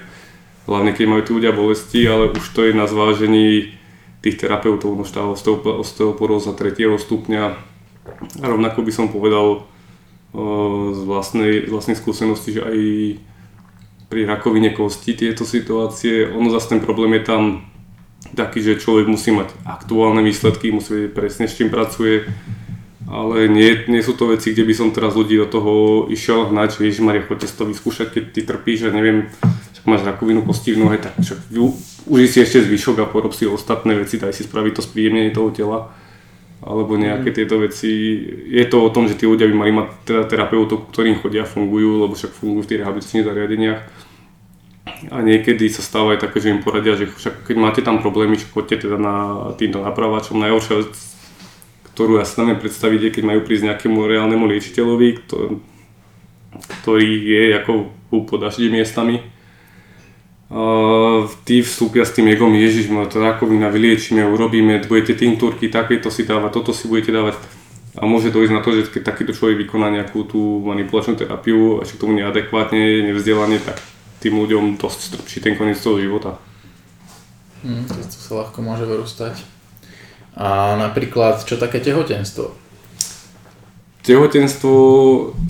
[0.67, 3.79] Hlavne keď majú tí ľudia bolesti, ale už to je na zvážení
[4.19, 6.99] tých terapeutov, no tá osteoporóza 3.
[6.99, 7.43] stupňa.
[8.39, 9.63] A rovnako by som povedal
[10.91, 12.79] z vlastnej, vlastnej skúsenosti, že aj
[14.11, 17.43] pri rakovine kosti tieto situácie, ono zase ten problém je tam
[18.33, 22.25] taký, že človek musí mať aktuálne výsledky, musí vedieť presne s čím pracuje,
[23.07, 25.73] ale nie, nie sú to veci, kde by som teraz ľudí do toho
[26.09, 29.29] išiel hnať, že Ježišmaria, choďte si to vyskúšať, keď ty trpíš, že neviem,
[29.75, 31.51] že máš rakovinu kosti v nohe, tak však
[32.09, 35.53] uži si ešte zvyšok a porob si ostatné veci, daj si spraviť to spríjemnenie toho
[35.53, 35.93] tela
[36.63, 37.35] alebo nejaké mm.
[37.35, 37.91] tieto veci.
[38.47, 42.07] Je to o tom, že tí ľudia by mali mať teda terapeutov, ktorým chodia, fungujú,
[42.07, 43.81] lebo však fungujú v tých rehabilitačných zariadeniach
[45.11, 48.39] a niekedy sa stáva aj také, že im poradia, že však keď máte tam problémy,
[48.39, 49.15] choďte teda na
[49.59, 50.39] týmto napravačom.
[50.39, 50.93] Najhoršia vec,
[51.91, 55.09] ktorú ja sa neviem predstaviť, je keď majú prísť nejakému reálnemu liečiteľovi,
[56.81, 57.71] ktorý je ako
[58.29, 58.41] pod
[58.71, 59.33] miestami.
[60.53, 66.13] Uh, tí vstúpia s tým egom, ježiš, ma to rakovina, vyliečíme, urobíme, budete tinktúrky, takéto
[66.13, 67.41] si dávať, toto si budete dávať.
[67.97, 71.89] A môže dojsť na to, že keď takýto človek vykoná nejakú tú manipulačnú terapiu, a
[71.89, 73.81] k tomu neadekvátne, nevzdelanie, tak
[74.23, 76.39] tým ľuďom dosť strpčí ten koniec toho života.
[77.59, 79.43] Hmm, to sa ľahko môže vyrústať.
[80.39, 82.55] A napríklad, čo také tehotenstvo?
[84.03, 84.73] Tehotenstvo,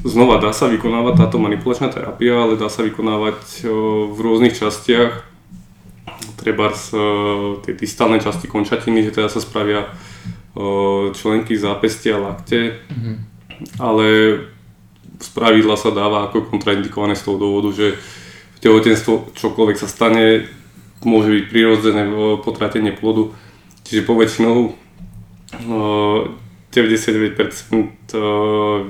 [0.06, 3.66] znova dá sa vykonávať táto manipulačná terapia, ale dá sa vykonávať
[4.14, 5.26] v rôznych častiach.
[6.38, 6.70] Treba
[7.66, 9.90] tie distálne časti končatiny, že teda sa spravia
[11.18, 13.16] členky zápestia a lakte, mm-hmm.
[13.82, 14.06] ale
[15.18, 17.98] z pravidla sa dáva ako kontraindikované z toho dôvodu, že
[18.64, 20.48] tehotenstvo, čokoľvek sa stane,
[21.04, 22.08] môže byť prirodzené
[22.40, 23.36] potratenie plodu.
[23.84, 24.72] Čiže po väčšinou
[25.60, 27.36] 99%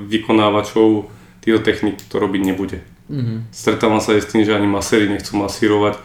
[0.07, 1.09] vykonávačov
[1.41, 2.85] týchto technik to robiť nebude.
[3.09, 3.51] Mm-hmm.
[3.51, 5.97] Stretávam sa aj s tým, že ani maséri nechcú masírovať.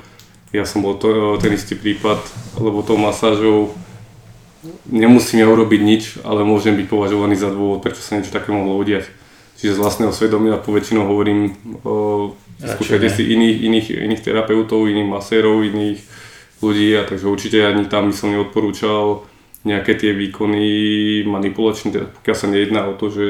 [0.51, 2.19] Ja som bol to, ten istý prípad,
[2.57, 3.77] lebo tou masážou
[4.89, 8.75] nemusím ja urobiť nič, ale môžem byť považovaný za dôvod, prečo sa niečo také mohlo
[8.81, 9.07] udiať.
[9.59, 11.95] Čiže z vlastného svedomia po väčšinou hovorím o
[12.63, 15.99] skúšajte si iných, iných, iných terapeutov, iných masérov, iných
[16.63, 19.27] ľudí a takže určite ani tam by som neodporúčal
[19.67, 20.67] nejaké tie výkony
[21.27, 23.27] manipulačné, teda pokiaľ sa nejedná o to, že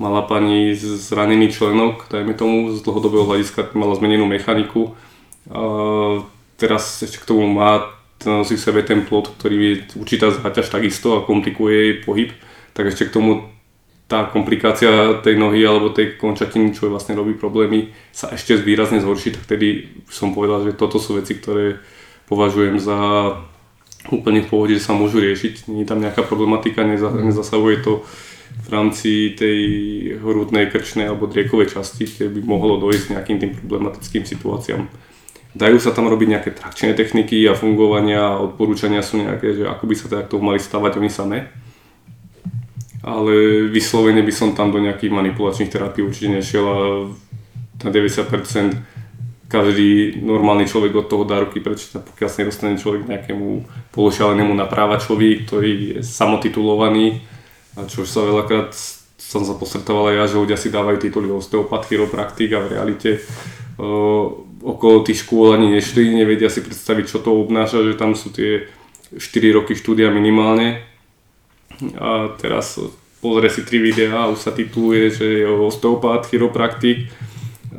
[0.00, 4.96] mala pani zranený členok, dajme tomu z dlhodobého hľadiska, mala zmenenú mechaniku.
[5.52, 5.60] A
[6.56, 7.84] teraz ešte k tomu má
[8.24, 12.30] nosí v sebe ten plot, ktorý je určitá záťaž takisto a komplikuje jej pohyb,
[12.72, 13.44] tak ešte k tomu
[14.10, 19.38] tá komplikácia tej nohy alebo tej končatiny, čo vlastne robí problémy, sa ešte výrazne zhorší,
[19.38, 21.78] tak vtedy som povedal, že toto sú veci, ktoré
[22.26, 22.98] považujem za
[24.10, 25.70] úplne v pohode, že sa môžu riešiť.
[25.70, 27.30] Nie je tam nejaká problematika, mhm.
[27.30, 28.02] nezasahuje to
[28.50, 29.58] v rámci tej
[30.18, 34.90] hrudnej, krčnej alebo driekovej časti, kde by mohlo dojsť nejakým tým problematickým situáciám.
[35.54, 39.86] Dajú sa tam robiť nejaké trakčné techniky a fungovania a odporúčania sú nejaké, že ako
[39.86, 41.38] by sa teda k tomu mali stavať oni samé
[43.00, 46.78] ale vyslovene by som tam do nejakých manipulačných terapií určite nešiel a
[47.80, 53.66] na 90% každý normálny človek od toho dá ruky preč, pokiaľ sa nedostane človek nejakému
[53.90, 57.24] pološialenému naprávačovi, ktorý je samotitulovaný
[57.74, 58.76] a čo sa veľakrát
[59.20, 63.10] som sa postretával aj ja, že ľudia si dávajú tituly osteopat, chiropraktik a v realite
[63.78, 64.26] uh,
[64.62, 68.66] okolo tých škôl ani nešli, nevedia si predstaviť, čo to obnáša, že tam sú tie
[69.14, 70.89] 4 roky štúdia minimálne
[71.96, 72.76] a teraz
[73.20, 77.12] pozrie si tri videá a už sa tituluje, že je osteopát, chiropraktik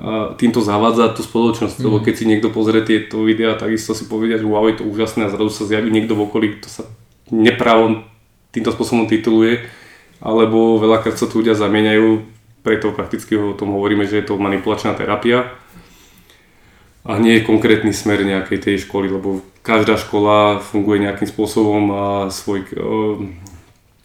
[0.01, 1.83] a týmto zavádza tú spoločnosť, mm.
[1.85, 5.29] lebo keď si niekto pozrie tieto videá, takisto si povedia, že wow, je to úžasné
[5.29, 6.83] a zrazu sa zjaví niekto v okolí, kto sa
[7.29, 8.01] nepravom
[8.49, 9.61] týmto spôsobom tituluje,
[10.17, 12.25] alebo veľakrát sa tu ľudia zamieňajú,
[12.65, 15.53] preto prakticky o tom hovoríme, že je to manipulačná terapia
[17.01, 22.03] a nie je konkrétny smer nejakej tej školy, lebo každá škola funguje nejakým spôsobom a
[22.29, 22.65] svoj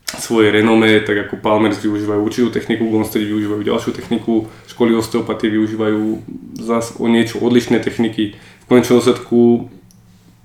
[0.06, 6.22] svoje renome, tak ako Palmers využívajú určitú techniku, Gonstead využívajú ďalšiu techniku, školy osteopatie využívajú
[6.62, 8.38] zase o niečo odlišné techniky.
[8.38, 9.66] V konečnom dôsledku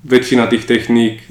[0.01, 1.22] väčšina tých techník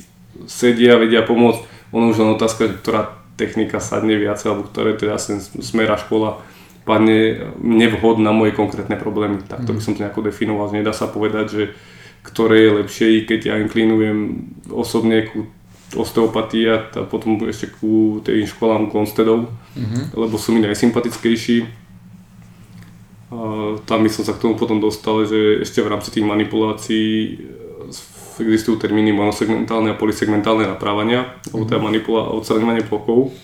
[0.47, 5.43] sedia, vedia pomôcť, ono už len otázka, ktorá technika sadne viac, alebo ktoré teda sem
[5.43, 6.39] smera škola
[6.87, 9.43] padne nevhod na moje konkrétne problémy.
[9.43, 11.63] Tak to by som to nejako definoval, nedá sa povedať, že
[12.21, 15.49] ktoré je lepšie, keď ja inklinujem osobne ku
[15.95, 20.15] osteopatia a potom ešte ku tým školám Gonstedov, mm-hmm.
[20.15, 21.67] lebo sú mi najsympatickejší.
[23.31, 23.39] A
[23.87, 27.39] tam som sa k tomu potom dostal, že ešte v rámci tých manipulácií
[27.91, 33.37] v existujú termíny monosegmentálne a polysegmentálne naprávania, alebo teda manipula odstraňovanie plokov.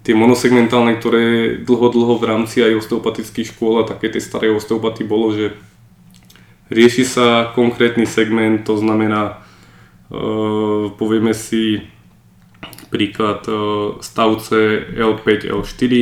[0.00, 5.04] Tie monosegmentálne, ktoré dlho, dlho v rámci aj osteopatických škôl a také tie staré osteopaty
[5.04, 5.52] bolo, že
[6.72, 9.44] rieši sa konkrétny segment, to znamená,
[10.98, 11.86] povieme si
[12.90, 15.92] príklad uh, stavce L5, L4,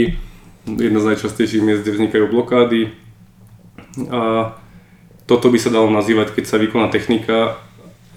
[0.81, 2.93] jedna z najčastejších miest, kde vznikajú blokády.
[4.09, 4.53] A
[5.29, 7.61] toto by sa dalo nazývať, keď sa vykoná technika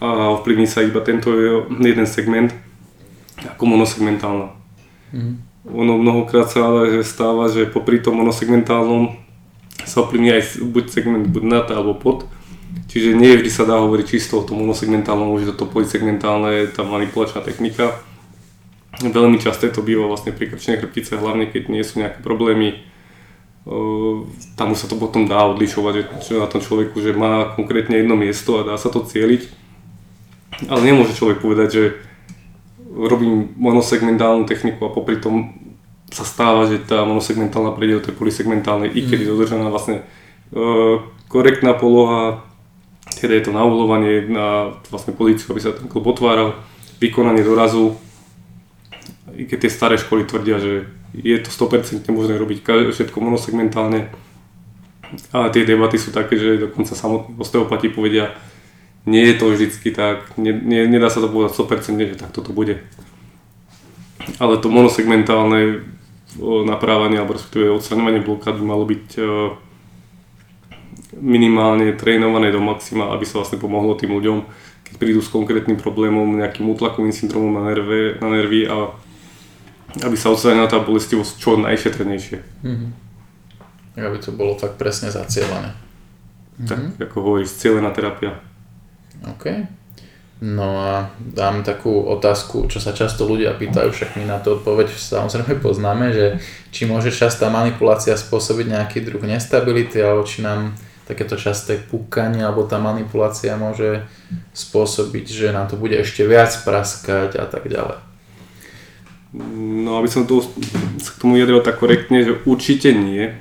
[0.02, 1.36] a ovplyvní sa iba tento
[1.68, 2.56] jeden segment
[3.44, 4.56] ako monosegmentálna.
[5.12, 5.36] Mm.
[5.68, 9.14] Ono mnohokrát sa ale stáva, že popri tom monosegmentálnom
[9.86, 12.26] sa ovplyvní aj buď segment buď nad alebo pod.
[12.92, 16.84] Čiže nie vždy sa dá hovoriť čisto o tom monosegmentálnom, že toto polysegmentálne je tá
[16.84, 18.00] manipulačná technika.
[19.00, 22.92] Veľmi často to býva vlastne pri krčnej chrbtice, hlavne keď nie sú nejaké problémy
[24.58, 28.58] tam sa to potom dá odlišovať že na tom človeku, že má konkrétne jedno miesto
[28.58, 29.54] a dá sa to cieliť.
[30.66, 31.84] Ale nemôže človek povedať, že
[32.90, 35.54] robím monosegmentálnu techniku a popri tom
[36.12, 38.96] sa stáva, že tá monosegmentálna prejde do tej polysegmentálnej, mm.
[38.98, 39.32] i keď je mm.
[39.32, 40.04] dodržaná vlastne
[41.32, 42.44] korektná poloha,
[43.22, 46.58] teda je to naulovanie na vlastne pozíciu, aby sa ten klub otváral,
[46.98, 48.02] vykonanie dorazu,
[49.38, 54.10] i keď tie staré školy tvrdia, že je to 100% možné robiť všetko monosegmentálne.
[55.36, 58.32] A tie debaty sú také, že dokonca samotní osteopati povedia,
[59.06, 62.54] nie je to vždycky tak, nie, nie, nedá sa to povedať 100%, že takto to
[62.54, 62.82] bude.
[64.38, 65.84] Ale to monosegmentálne
[66.40, 69.06] naprávanie alebo respektíve odstraňovanie blokád malo byť
[71.16, 74.38] minimálne trénované do maxima, aby sa vlastne pomohlo tým ľuďom,
[74.88, 78.96] keď prídu s konkrétnym problémom, nejakým útlakovým syndromom na, nerve, na nervy a
[80.00, 82.40] aby sa odstranila tá bolestivosť čo najšetrnejšie.
[82.64, 82.90] Mm-hmm.
[84.00, 85.76] Aby to bolo tak presne zacielené.
[86.64, 87.04] Tak, mm-hmm.
[87.04, 88.40] ako hovoríš, cieľená terapia.
[89.28, 89.68] OK.
[90.42, 94.90] No a dám takú otázku, čo sa často ľudia pýtajú, však my na to odpoveď
[94.90, 96.42] samozrejme poznáme, že
[96.74, 100.74] či môže častá manipulácia spôsobiť nejaký druh nestability, alebo či nám
[101.12, 104.08] takéto časté púkanie alebo tá manipulácia môže
[104.56, 108.00] spôsobiť, že nám to bude ešte viac praskať a tak ďalej.
[109.36, 110.44] No aby som to
[111.00, 113.36] k tomu jadril tak korektne, že určite nie.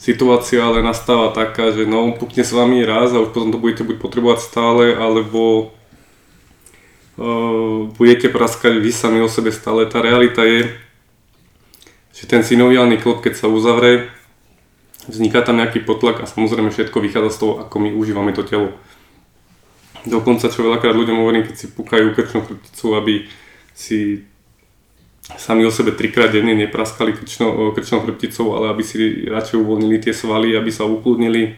[0.00, 3.84] Situácia ale nastáva taká, že no pukne s vami raz a už potom to budete
[3.84, 5.72] buď potrebovať stále, alebo
[7.16, 9.88] uh, budete praskať vy sami o sebe stále.
[9.88, 10.70] Tá realita je,
[12.14, 14.17] že ten synoviálny klop, keď sa uzavre,
[15.08, 18.76] vzniká tam nejaký potlak a samozrejme všetko vychádza z toho, ako my užívame to telo.
[20.06, 23.14] Dokonca, čo veľakrát ľuďom hovorím, keď si púkajú krčnú chrbticu, aby
[23.74, 24.22] si
[25.36, 30.56] sami o sebe trikrát denne nepraskali krčnou, chrbticou, ale aby si radšej uvoľnili tie svaly,
[30.56, 31.52] aby sa ukludnili,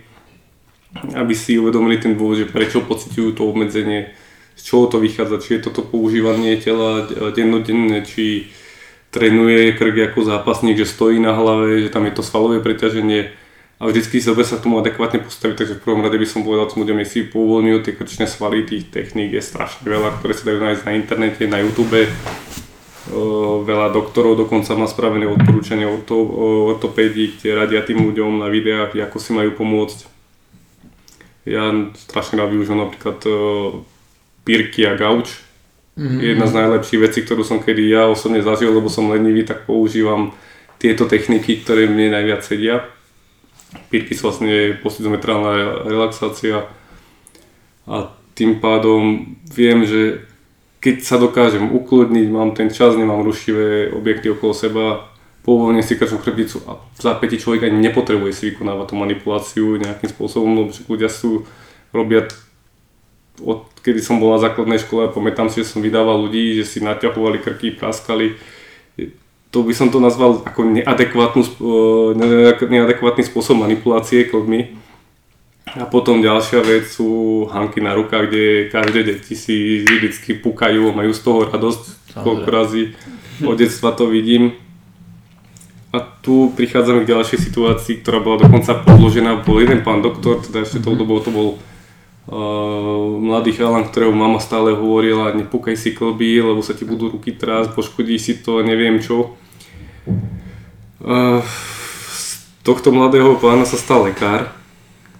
[1.14, 4.10] aby si uvedomili ten dôvod, že prečo pociťujú to obmedzenie,
[4.58, 8.50] z čoho to vychádza, či je toto používanie tela dennodenne, či
[9.14, 13.30] trénuje krk ako zápasník, že stojí na hlave, že tam je to svalové preťaženie
[13.80, 16.68] a vždycky sebe sa k tomu adekvátne postaviť, takže v prvom rade by som povedal
[16.68, 20.58] tým ľuďom, si pouvoľňujú tie krčné svaly, tých techník je strašne veľa, ktoré sa dajú
[20.60, 22.04] nájsť na internete, na YouTube,
[23.64, 29.32] veľa doktorov dokonca má spravené odporúčania ortopédii, kde radia tým ľuďom na videách, ako si
[29.32, 30.06] majú pomôcť.
[31.48, 33.24] Ja strašne rád využívam napríklad
[34.44, 35.40] pírky a gauč.
[35.96, 36.20] Mm-hmm.
[36.20, 40.36] Jedna z najlepších vecí, ktorú som kedy ja osobne zažil, lebo som lenivý, tak používam
[40.76, 42.84] tieto techniky, ktoré mne najviac sedia.
[43.90, 46.66] Pírky sú vlastne postizometrálna relaxácia
[47.86, 50.26] a tým pádom viem, že
[50.80, 54.86] keď sa dokážem ukludniť, mám ten čas, nemám rušivé objekty okolo seba,
[55.44, 60.08] povolne si krčnú chrbticu a v zápäti človek ani nepotrebuje si vykonávať tú manipuláciu nejakým
[60.08, 61.44] spôsobom, lebo ľudia sú,
[61.92, 62.28] robia
[63.40, 66.64] od kedy som bol na základnej škole a pamätám si, že som vydával ľudí, že
[66.68, 68.36] si naťahovali krky, praskali.
[69.50, 70.62] To by som to nazval ako
[72.70, 74.78] neadekvátny spôsob manipulácie klbmi
[75.74, 80.96] a potom ďalšia vec sú hanky na rukách, kde každé deti si vždycky pukajú a
[80.98, 82.82] majú z toho radosť, koľko razy
[83.46, 84.54] od detstva to vidím.
[85.90, 89.42] A tu prichádzame k ďalšej situácii, ktorá bola dokonca podložená.
[89.42, 91.58] Bol jeden pán doktor, teda ešte tou dobou to bol
[93.18, 97.74] mladý chalan, ktorého mama stále hovorila, nepúkaj si klby, lebo sa ti budú ruky trásť,
[97.74, 99.34] poškodí si to, neviem čo.
[101.02, 101.42] Uh,
[102.06, 104.54] z tohto mladého pána sa stal lekár,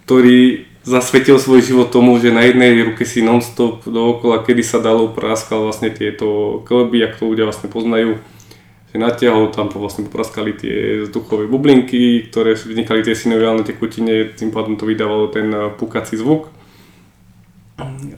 [0.07, 5.11] ktorý zasvetil svoj život tomu, že na jednej ruke si non-stop dookola, kedy sa dalo,
[5.11, 8.23] praskal vlastne tieto klby, ako to ľudia vlastne poznajú.
[8.91, 14.75] Že natiahol, tam vlastne popraskali tie vzduchové bublinky, ktoré vznikali tie synoviálne tekutine, tým pádom
[14.75, 15.47] to vydávalo ten
[15.79, 16.60] pukací zvuk.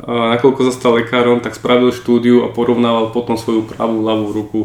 [0.02, 4.62] A nakoľko sa stal lekárom, tak spravil štúdiu a porovnával potom svoju pravú ľavú ruku,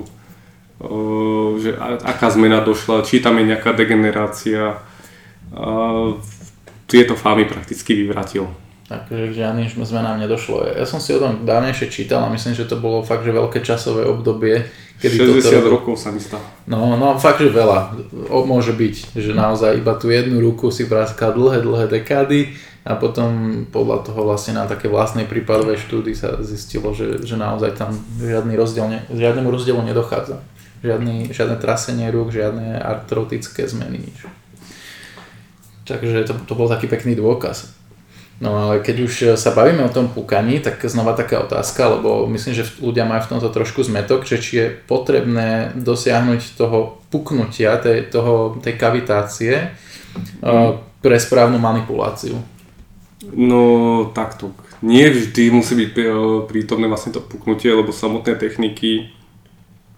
[1.62, 1.74] že
[2.06, 4.82] aká zmena došla, či tam je nejaká degenerácia.
[5.54, 5.68] A
[6.88, 8.48] tieto fámy prakticky vyvratil.
[8.88, 10.64] Takže k žiadnym zmenám nedošlo.
[10.64, 13.60] Ja som si o tom dávnejšie čítal a myslím, že to bolo fakt, že veľké
[13.60, 14.64] časové obdobie.
[15.04, 15.68] Kedy 60 toto...
[15.68, 16.48] rokov sa mi stalo.
[16.72, 18.00] No, no fakt, že veľa.
[18.32, 22.56] O, môže byť, že naozaj iba tú jednu ruku si praská dlhé, dlhé dekády
[22.88, 27.76] a potom podľa toho vlastne na také vlastnej prípadovej štúdii sa zistilo, že, že naozaj
[27.76, 30.40] tam žiadny rozdiel ne, žiadnemu rozdielu nedochádza.
[30.80, 34.24] Žiadny, žiadne trasenie rúk, žiadne artrotické zmeny, nič.
[35.84, 37.76] Takže to, to bol taký pekný dôkaz.
[38.38, 42.54] No ale keď už sa bavíme o tom púkaní, tak znova taká otázka, lebo myslím,
[42.54, 48.14] že ľudia majú v tomto trošku zmetok, že či je potrebné dosiahnuť toho puknutia, tej,
[48.14, 49.74] toho, tej kavitácie
[50.46, 51.02] mm.
[51.02, 52.38] pre správnu manipuláciu.
[53.34, 53.62] No
[54.16, 54.54] takto.
[54.86, 55.90] Nie vždy musí byť
[56.48, 59.10] prítomné vlastne to puknutie, lebo samotné techniky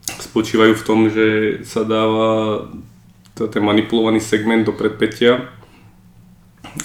[0.07, 1.25] spočívajú v tom, že
[1.67, 2.63] sa dáva
[3.35, 5.47] ten manipulovaný segment do predpetia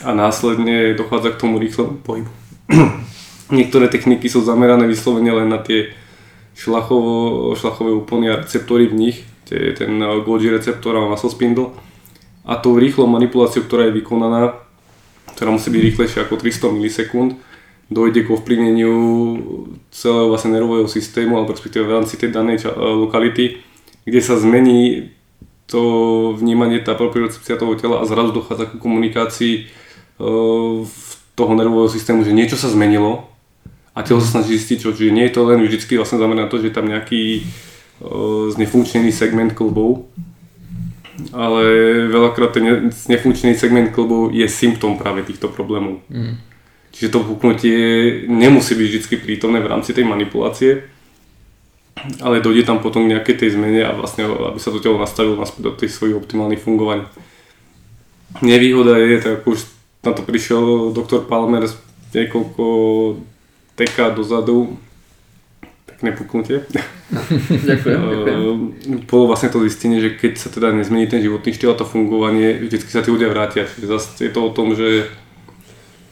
[0.06, 2.30] a následne dochádza k tomu rýchlemu pohybu.
[3.58, 5.92] Niektoré techniky sú zamerané vyslovene len na tie
[6.54, 11.74] šlachovo, šlachové úplny a receptory v nich, tie, ten Golgi receptor a muscle spindle.
[12.46, 14.63] A tou rýchlou manipuláciou, ktorá je vykonaná,
[15.34, 17.30] ktorá musí byť rýchlejšia ako 300 milisekúnd,
[17.92, 18.96] dojde k ovplyvneniu
[19.92, 23.60] celého vlastne nervového systému, alebo respektíve v rámci tej danej lokality,
[24.08, 25.12] kde sa zmení
[25.66, 25.80] to
[26.36, 29.64] vnímanie, tá propriocepcia toho tela a zrazu dochádza ku komunikácii
[30.20, 30.84] uh,
[31.34, 33.28] toho nervového systému, že niečo sa zmenilo
[33.96, 36.60] a telo sa snaží zistiť, čo, že nie je to len vždy vlastne znamená to,
[36.60, 37.48] že je tam nejaký
[38.04, 40.04] uh, znefunkčnený segment klbov,
[41.30, 41.64] ale
[42.10, 46.02] veľakrát ten nefunkčný segment klbov je symptóm práve týchto problémov.
[46.10, 46.38] Mm.
[46.94, 47.78] Čiže to puknutie
[48.30, 50.86] nemusí byť vždy prítomné v rámci tej manipulácie,
[52.22, 55.34] ale dojde tam potom k nejakej tej zmene a vlastne, aby sa to telo nastavilo
[55.34, 57.06] naspäť do tej svojich optimálnych fungovaní.
[58.42, 59.60] Nevýhoda je, tak ako už
[60.06, 61.66] na to prišiel doktor Palmer
[62.14, 62.66] niekoľko
[63.74, 64.78] dekád dozadu,
[66.04, 66.56] pekné puknutie.
[67.72, 68.40] ďakujem, ďakujem.
[69.08, 72.60] Bolo vlastne to zistenie, že keď sa teda nezmení ten životný štýl a to fungovanie,
[72.68, 73.64] vždycky sa tí ľudia vrátia.
[73.64, 75.08] Čiže zase je to o tom, že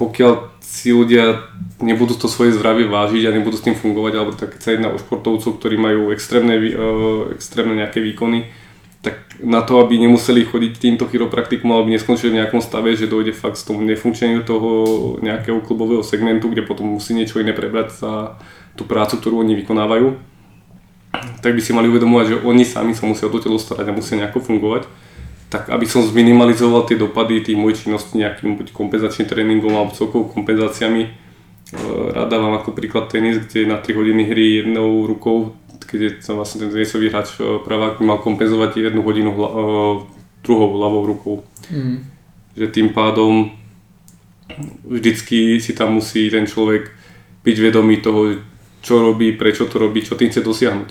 [0.00, 1.44] pokiaľ si ľudia
[1.84, 4.88] nebudú to svoje zdravie vážiť a nebudú s tým fungovať, alebo tak keď sa jedná
[4.88, 8.48] o športovcov, ktorí majú extrémne, uh, extrémne nejaké výkony,
[9.04, 13.34] tak na to, aby nemuseli chodiť týmto chiropraktikom, alebo neskončili v nejakom stave, že dojde
[13.34, 14.70] fakt z tomu nefunkčeniu toho
[15.20, 18.12] nejakého klubového segmentu, kde potom musí niečo iné prebrať za
[18.76, 20.16] tú prácu, ktorú oni vykonávajú,
[21.44, 23.96] tak by si mali uvedomovať, že oni sami sa musia o to telo starať a
[23.96, 24.88] musia nejako fungovať
[25.52, 30.32] tak aby som zminimalizoval tie dopady tých mojich činností nejakým buď kompenzačným tréningom alebo celkovou
[30.32, 31.02] kompenzáciami.
[31.04, 31.10] E,
[32.16, 35.52] rád dávam ako príklad tenis, kde na 3 hodiny hry jednou rukou,
[35.84, 39.56] keď som vlastne ten tenisový hráč e, pravák mal kompenzovať jednu hodinu hla, e,
[40.40, 41.44] druhou ľavou rukou.
[41.68, 42.00] Mm.
[42.56, 43.52] Že tým pádom
[44.88, 46.88] vždycky si tam musí ten človek
[47.44, 48.40] byť vedomý toho,
[48.82, 50.90] čo robí, prečo to robí, čo tým chce dosiahnuť.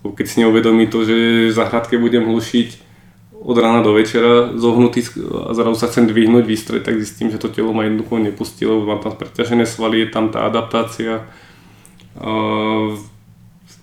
[0.00, 2.88] Keď si neuvedomí to, že v záhradke budem hlušiť
[3.40, 5.04] od rána do večera zohnutý
[5.48, 9.00] a zrazu sa chcem dvihnúť, vystreť, tak zistím, že to telo ma jednoducho nepustilo, mám
[9.00, 11.24] tam preťažené svaly, je tam tá adaptácia.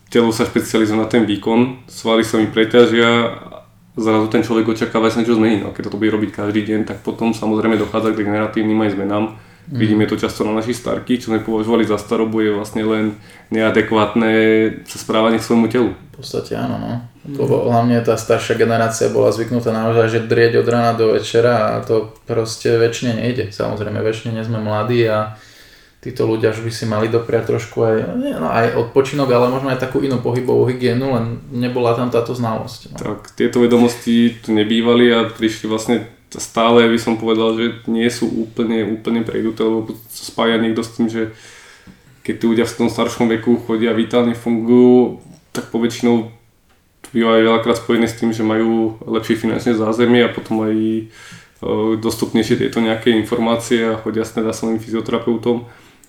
[0.07, 3.43] Telo sa špecializuje na ten výkon, svaly sa mi preťažia
[3.97, 5.59] zrazu ten človek očakáva sa niečo zmeniť.
[5.65, 9.25] No, keď to bude robiť každý deň, tak potom samozrejme dochádza k degeneratívnym aj zmenám.
[9.67, 9.79] Mm.
[9.83, 13.19] Vidíme to často na našich starky, čo sme považovali za starobu, je vlastne len
[13.51, 14.31] neadekvátne
[14.87, 15.91] sa správanie k svojmu telu.
[15.91, 16.93] V podstate áno, no.
[17.27, 21.83] Lebo hlavne tá staršia generácia bola zvyknutá naozaj, že drieť od rána do večera a
[21.83, 23.51] to proste väčšine nejde.
[23.51, 25.35] Samozrejme, väčšine nie sme mladí a
[25.99, 27.95] títo ľudia už by si mali dopriať trošku aj,
[28.39, 32.95] no, aj odpočinok, ale možno aj takú inú pohybovú hygienu, len nebola tam táto znalosť.
[32.95, 32.97] No.
[32.97, 38.27] Tak, tieto vedomosti tu nebývali a prišli vlastne stále, by som povedal, že nie sú
[38.27, 41.31] úplne, úplne prejduté, lebo spája niekto s tým, že
[42.27, 45.23] keď tí ľudia v tom staršom veku chodia vitálne fungujú,
[45.55, 46.27] tak poväčšinou
[47.15, 51.03] bývajú veľakrát spojené s tým, že majú lepšie finančné zázemie a potom aj e,
[52.03, 55.63] dostupnejšie tieto nejaké informácie a chodia s teda svojim fyzioterapeutom.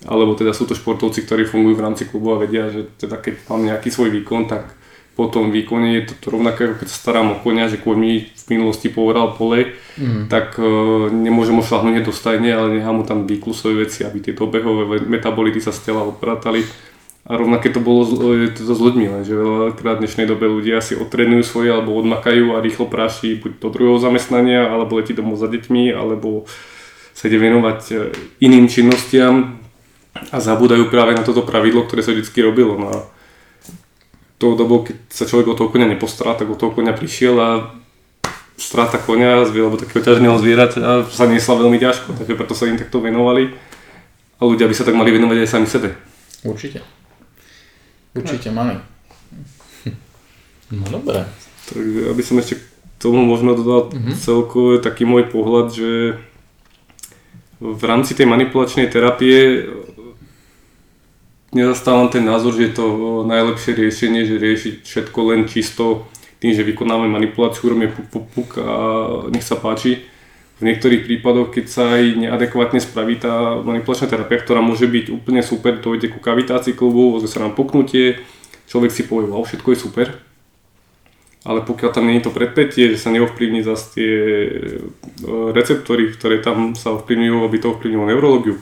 [0.07, 3.47] Alebo teda sú to športovci, ktorí fungujú v rámci klubu a vedia, že teda keď
[3.51, 4.78] mám nejaký svoj výkon, tak
[5.19, 8.31] po tom výkone je to rovnaké, ako keď sa starám o konia, že koň mi
[8.31, 10.31] v minulosti povedal pole, mm.
[10.31, 14.39] tak uh, nemôžem ho šlahnúť do stajne, ale nechám mu tam výklusové veci, aby tie
[14.39, 16.62] dobehové metabolity sa z tela opratali
[17.29, 21.45] a rovnaké to bolo to s ľuďmi, lenže veľakrát v dnešnej dobe ľudia si otrenujú
[21.45, 25.93] svoje alebo odmakajú a rýchlo práši buď do druhého zamestnania, alebo letí domov za deťmi,
[25.93, 26.49] alebo
[27.12, 27.95] sa ide venovať e,
[28.41, 29.61] iným činnostiam
[30.33, 32.81] a zabúdajú práve na toto pravidlo, ktoré sa vždy robilo.
[32.81, 32.99] No a
[34.39, 37.51] tou dobou, keď sa človek o toho konia nepostará, tak o toho konia prišiel a
[38.59, 42.99] strata konia alebo takého ťažného zvieraťa sa niesla veľmi ťažko, takže preto sa im takto
[42.99, 43.55] venovali
[44.39, 45.95] a ľudia by sa tak mali venovať aj sami sebe.
[46.47, 46.82] Určite.
[48.14, 48.78] Určite mali.
[50.74, 51.24] No dobré.
[51.70, 52.64] Takže aby som ešte k
[52.99, 54.14] tomu možno dodal mm-hmm.
[54.18, 56.18] celkový taký môj pohľad, že
[57.59, 59.66] v rámci tej manipulačnej terapie
[61.59, 62.86] nezastávam ten názor, že je to
[63.26, 66.06] najlepšie riešenie, že riešiť všetko len čisto
[66.38, 68.74] tým, že vykonávame manipuláciu, robíme puk, a
[69.34, 70.06] nech sa páči.
[70.59, 75.42] V niektorých prípadoch, keď sa aj neadekvátne spraví tá manipulačná terapia, ktorá môže byť úplne
[75.42, 78.22] super, dojde ku kavitácii klubu, ozve sa nám puknutie,
[78.66, 80.06] človek si povie, wow, všetko je super.
[81.46, 84.50] Ale pokiaľ tam nie je to predpätie, že sa neovplyvní zase tie e,
[85.54, 88.59] receptory, ktoré tam sa ovplyvňujú, aby to ovplyvnilo neurológiu,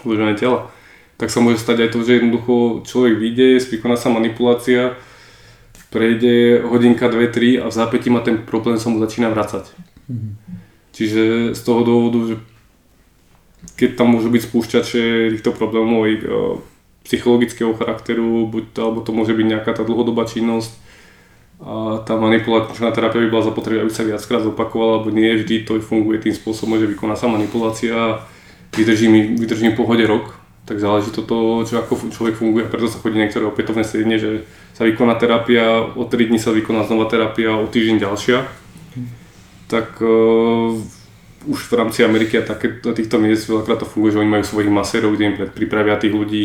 [0.00, 0.72] zložené tela,
[1.22, 4.98] tak sa môže stať aj to, že jednoducho človek vyjde, vykoná sa manipulácia,
[5.94, 9.70] prejde hodinka, dve, tri a v zápätí ma ten problém sa mu začína vracať.
[10.10, 10.32] Mm-hmm.
[10.90, 11.22] Čiže
[11.54, 12.34] z toho dôvodu, že
[13.78, 15.02] keď tam môžu byť spúšťače
[15.38, 16.14] týchto problémov aj
[17.06, 20.74] psychologického charakteru, buď, alebo to môže byť nejaká tá dlhodobá činnosť,
[21.62, 25.78] a tá manipulačná terapia by bola zapotrebná, aby sa viackrát zopakovala, lebo nie vždy to
[25.78, 28.26] funguje tým spôsobom, že vykoná sa manipulácia a
[28.74, 32.86] vydrží mi, vydrží mi pohode rok, tak záleží to toho, čo ako človek funguje, preto
[32.86, 37.10] sa chodí niektoré opätovné sedenie, že sa vykoná terapia, o 3 dní sa vykoná znova
[37.10, 38.46] terapia, o týždeň ďalšia.
[39.66, 40.78] Tak uh,
[41.50, 44.70] už v rámci Ameriky a také, týchto miest veľakrát to funguje, že oni majú svojich
[44.70, 46.44] masérov, kde im pripravia tých ľudí.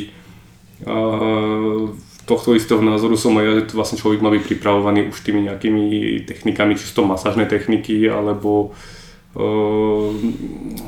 [0.82, 1.94] Uh,
[2.26, 5.84] tohto istého názoru som aj ja, že vlastne človek má byť pripravovaný už tými nejakými
[6.26, 8.74] technikami, čisto masážne techniky, alebo
[9.38, 10.10] uh,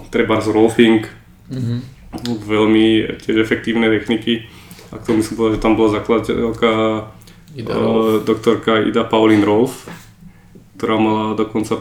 [0.09, 1.05] treba z rolfing,
[1.53, 1.98] mm-hmm.
[2.25, 4.49] Veľmi tiež efektívne techniky.
[4.89, 6.71] A k tomu som povedal, že tam bola zakladateľka
[7.53, 9.85] Ida uh, doktorka Ida Pauline Rolf,
[10.77, 11.77] ktorá mala dokonca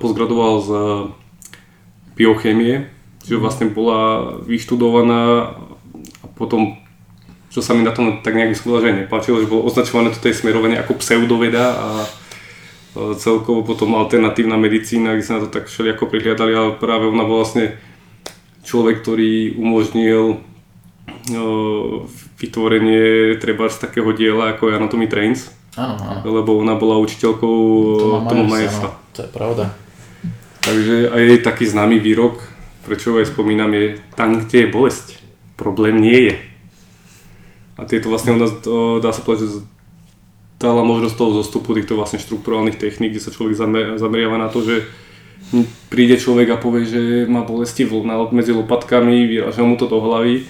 [0.00, 0.70] postgradoval z
[2.18, 2.90] biochémie,
[3.22, 3.42] čiže mhm.
[3.42, 4.00] vlastne bola
[4.42, 5.54] vyštudovaná
[6.22, 6.78] a potom
[7.52, 10.40] čo sa mi na tom tak nejak vyslovilo, že nepáčilo, že bolo označované toto je
[10.40, 11.88] smerovanie ako pseudoveda a
[13.20, 17.44] celkovo potom alternatívna medicína, kde sa na to tak všelijako prihliadali, ale práve ona bola
[17.44, 17.76] vlastne
[18.62, 20.42] človek, ktorý umožnil
[22.38, 25.50] vytvorenie treba z takého diela ako je Anatomy Trains.
[25.78, 26.20] Áno, áno.
[26.26, 27.58] Lebo ona bola učiteľkou
[28.28, 28.92] Toma Majersa.
[29.16, 29.72] To je pravda.
[30.62, 32.38] Takže aj jej taký známy výrok,
[32.86, 35.06] prečo aj spomínam, je tam, kde je bolesť,
[35.58, 36.34] problém nie je.
[37.78, 38.46] A tieto vlastne ona,
[39.02, 39.58] dá sa povedať, že
[40.62, 43.58] dala možnosť toho zostupu týchto vlastne štruktúrálnych techník, kde sa človek
[43.98, 44.86] zameriava na to, že
[45.92, 47.84] príde človek a povie, že má bolesti
[48.32, 50.48] medzi lopatkami, vyraža mu to do hlavy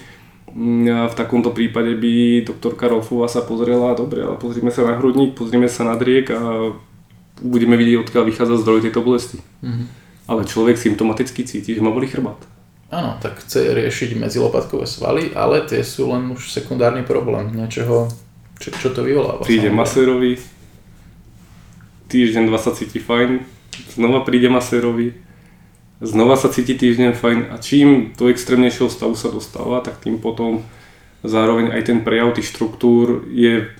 [0.93, 5.33] a v takomto prípade by doktorka Rolfová sa pozrela, dobre, ale pozrime sa na hrudník,
[5.33, 6.71] pozrime sa na driek a
[7.41, 9.41] budeme vidieť, odkiaľ vychádza zdroj tejto bolesti.
[9.65, 9.85] Mm-hmm.
[10.29, 12.37] Ale človek symptomaticky cíti, že má boli chrbát.
[12.93, 18.13] Áno, tak chce riešiť medzilopatkové svaly, ale tie sú len už sekundárny problém niečoho,
[18.61, 19.41] čo, čo to vyvoláva.
[19.41, 20.37] Príde masérovi,
[22.13, 23.41] týždeň, dva sa cíti fajn,
[23.93, 25.17] znova príde masérovi,
[26.03, 30.65] znova sa cíti týždeň fajn a čím do extrémnejšieho stavu sa dostáva, tak tým potom
[31.23, 33.71] zároveň aj ten prejav tých štruktúr je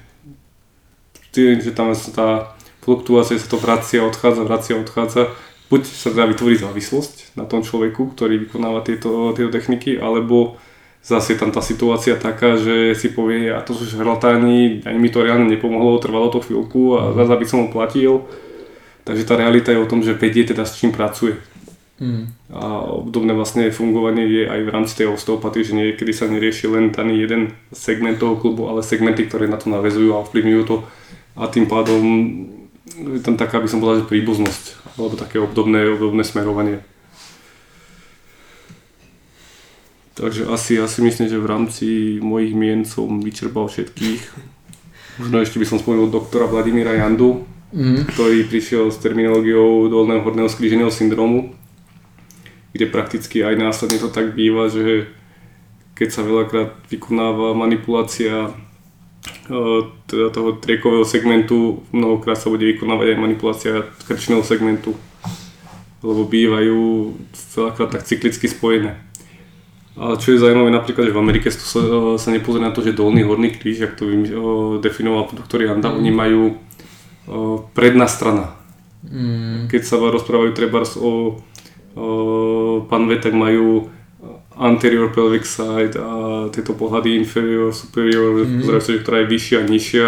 [1.33, 2.53] že tam tá
[2.85, 5.33] fluktuácia sa to vracia, odchádza, vracia, odchádza.
[5.73, 10.61] Buď sa dá vytvoriť závislosť na tom človeku, ktorý vykonáva tieto, tieto techniky, alebo
[11.01, 15.09] zase je tam tá situácia taká, že si povie, a to sú šarlatáni, ani mi
[15.09, 18.29] to reálne nepomohlo, trvalo to chvíľku a zase by som ho platil.
[19.03, 21.35] Takže tá realita je o tom, že vedie teda s čím pracuje.
[21.99, 22.31] Mm.
[22.51, 26.89] A obdobné vlastne fungovanie je aj v rámci tej osteopatie, že niekedy sa nerieši len
[26.89, 30.83] daný jeden segment toho klubu, ale segmenty, ktoré na to navezujú a ovplyvňujú to.
[31.37, 32.01] A tým pádom
[32.93, 36.83] je tam taká, by som povedal, že príbuznosť, alebo také obdobné, obdobné smerovanie.
[40.13, 41.87] Takže asi, asi myslím, že v rámci
[42.21, 44.21] mojich mien som vyčerpal všetkých.
[45.17, 48.13] Možno ešte by som spomenul doktora Vladimíra Jandu, mm.
[48.13, 51.57] ktorý prišiel s terminológiou dolného horného skríženého syndromu,
[52.73, 55.09] kde prakticky aj následne to tak býva, že
[55.93, 59.51] keď sa veľakrát vykonáva manipulácia e,
[60.09, 63.73] teda toho triekového segmentu, mnohokrát sa bude vykonávať aj manipulácia
[64.09, 64.97] krčného segmentu,
[66.01, 67.13] lebo bývajú
[67.55, 68.97] veľakrát tak cyklicky spojené.
[69.93, 71.61] Ale čo je zaujímavé napríklad, že v Amerike sa,
[72.17, 74.17] sa nepozrie na to, že dolný horný kríž, ak to e,
[74.81, 75.97] definoval doktor Janda, mm.
[76.01, 76.55] oni majú e,
[77.73, 78.55] predná strana.
[79.03, 79.67] Mm.
[79.67, 81.43] Keď sa rozprávajú treba o
[82.87, 83.91] pánve, tak majú
[84.53, 88.63] anterior pelvic side a tieto pohľady inferior, superior, mm.
[88.63, 90.07] pozerajú sa, že ktorá je vyššia, nižšia.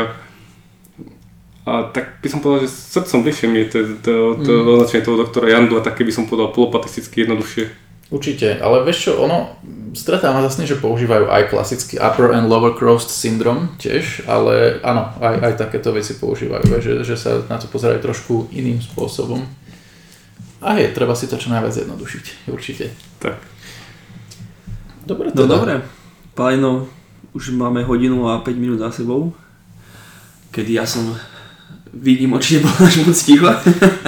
[1.65, 4.13] A tak by som povedal, že srdcom bližšie mi je to, to,
[4.45, 4.69] to mm.
[4.69, 7.84] označenie toho doktora Jandu a také by som povedal polopatisticky jednoduchšie.
[8.13, 9.57] Určite, ale vieš čo, ono,
[9.97, 15.35] stretávam zase, že používajú aj klasický upper and lower crossed syndrome tiež, ale áno, aj,
[15.41, 19.41] aj takéto veci používajú, že, že sa na to pozerajú trošku iným spôsobom.
[20.61, 22.93] A je, treba si to čo najviac zjednodušiť, určite.
[23.17, 23.41] Tak.
[25.05, 25.53] Dobre, No teda.
[25.57, 25.73] dobre,
[26.37, 26.85] Palino,
[27.33, 29.33] už máme hodinu a 5 minút za sebou,
[30.53, 31.09] kedy ja som
[31.89, 33.49] výnimočne bol až moc ticho.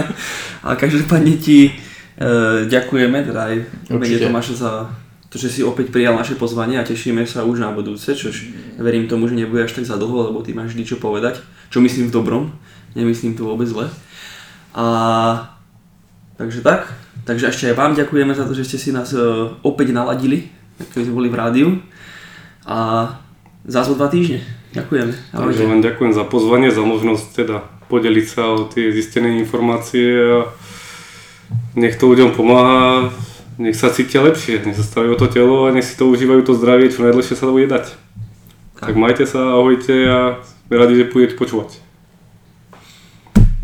[0.66, 1.72] Ale každopádne ti
[2.66, 3.56] ďakujeme, teda aj
[3.94, 4.26] mene Určite.
[4.26, 4.72] Tomáša za
[5.30, 8.48] to, že si opäť prijal naše pozvanie a tešíme sa už na budúce, čož
[8.80, 11.84] verím tomu, že nebude až tak za dlho, lebo ty máš vždy čo povedať, čo
[11.84, 12.44] myslím v dobrom,
[12.96, 13.92] nemyslím to vôbec zle.
[14.74, 14.86] A
[16.40, 16.90] takže tak,
[17.28, 19.20] takže ešte aj vám ďakujeme za to, že ste si nás e,
[19.62, 20.48] opäť naladili,
[20.96, 21.70] keď sme boli v rádiu
[22.64, 23.10] a
[23.68, 24.42] zás o dva týždne.
[24.72, 25.14] Ďakujeme.
[25.34, 27.58] Takže len ďakujem za pozvanie, za možnosť teda
[27.92, 30.50] podeliť sa o tie zistené informácie a
[31.76, 33.14] nech to ľuďom pomáha,
[33.58, 36.54] nech sa cítia lepšie, nech sa o to telo a nech si to užívajú to
[36.54, 37.96] zdravie, čo najdlhšie sa to bude dať.
[38.78, 40.20] Tak majte sa, ahojte a
[40.70, 41.87] radi, že budete počúvať.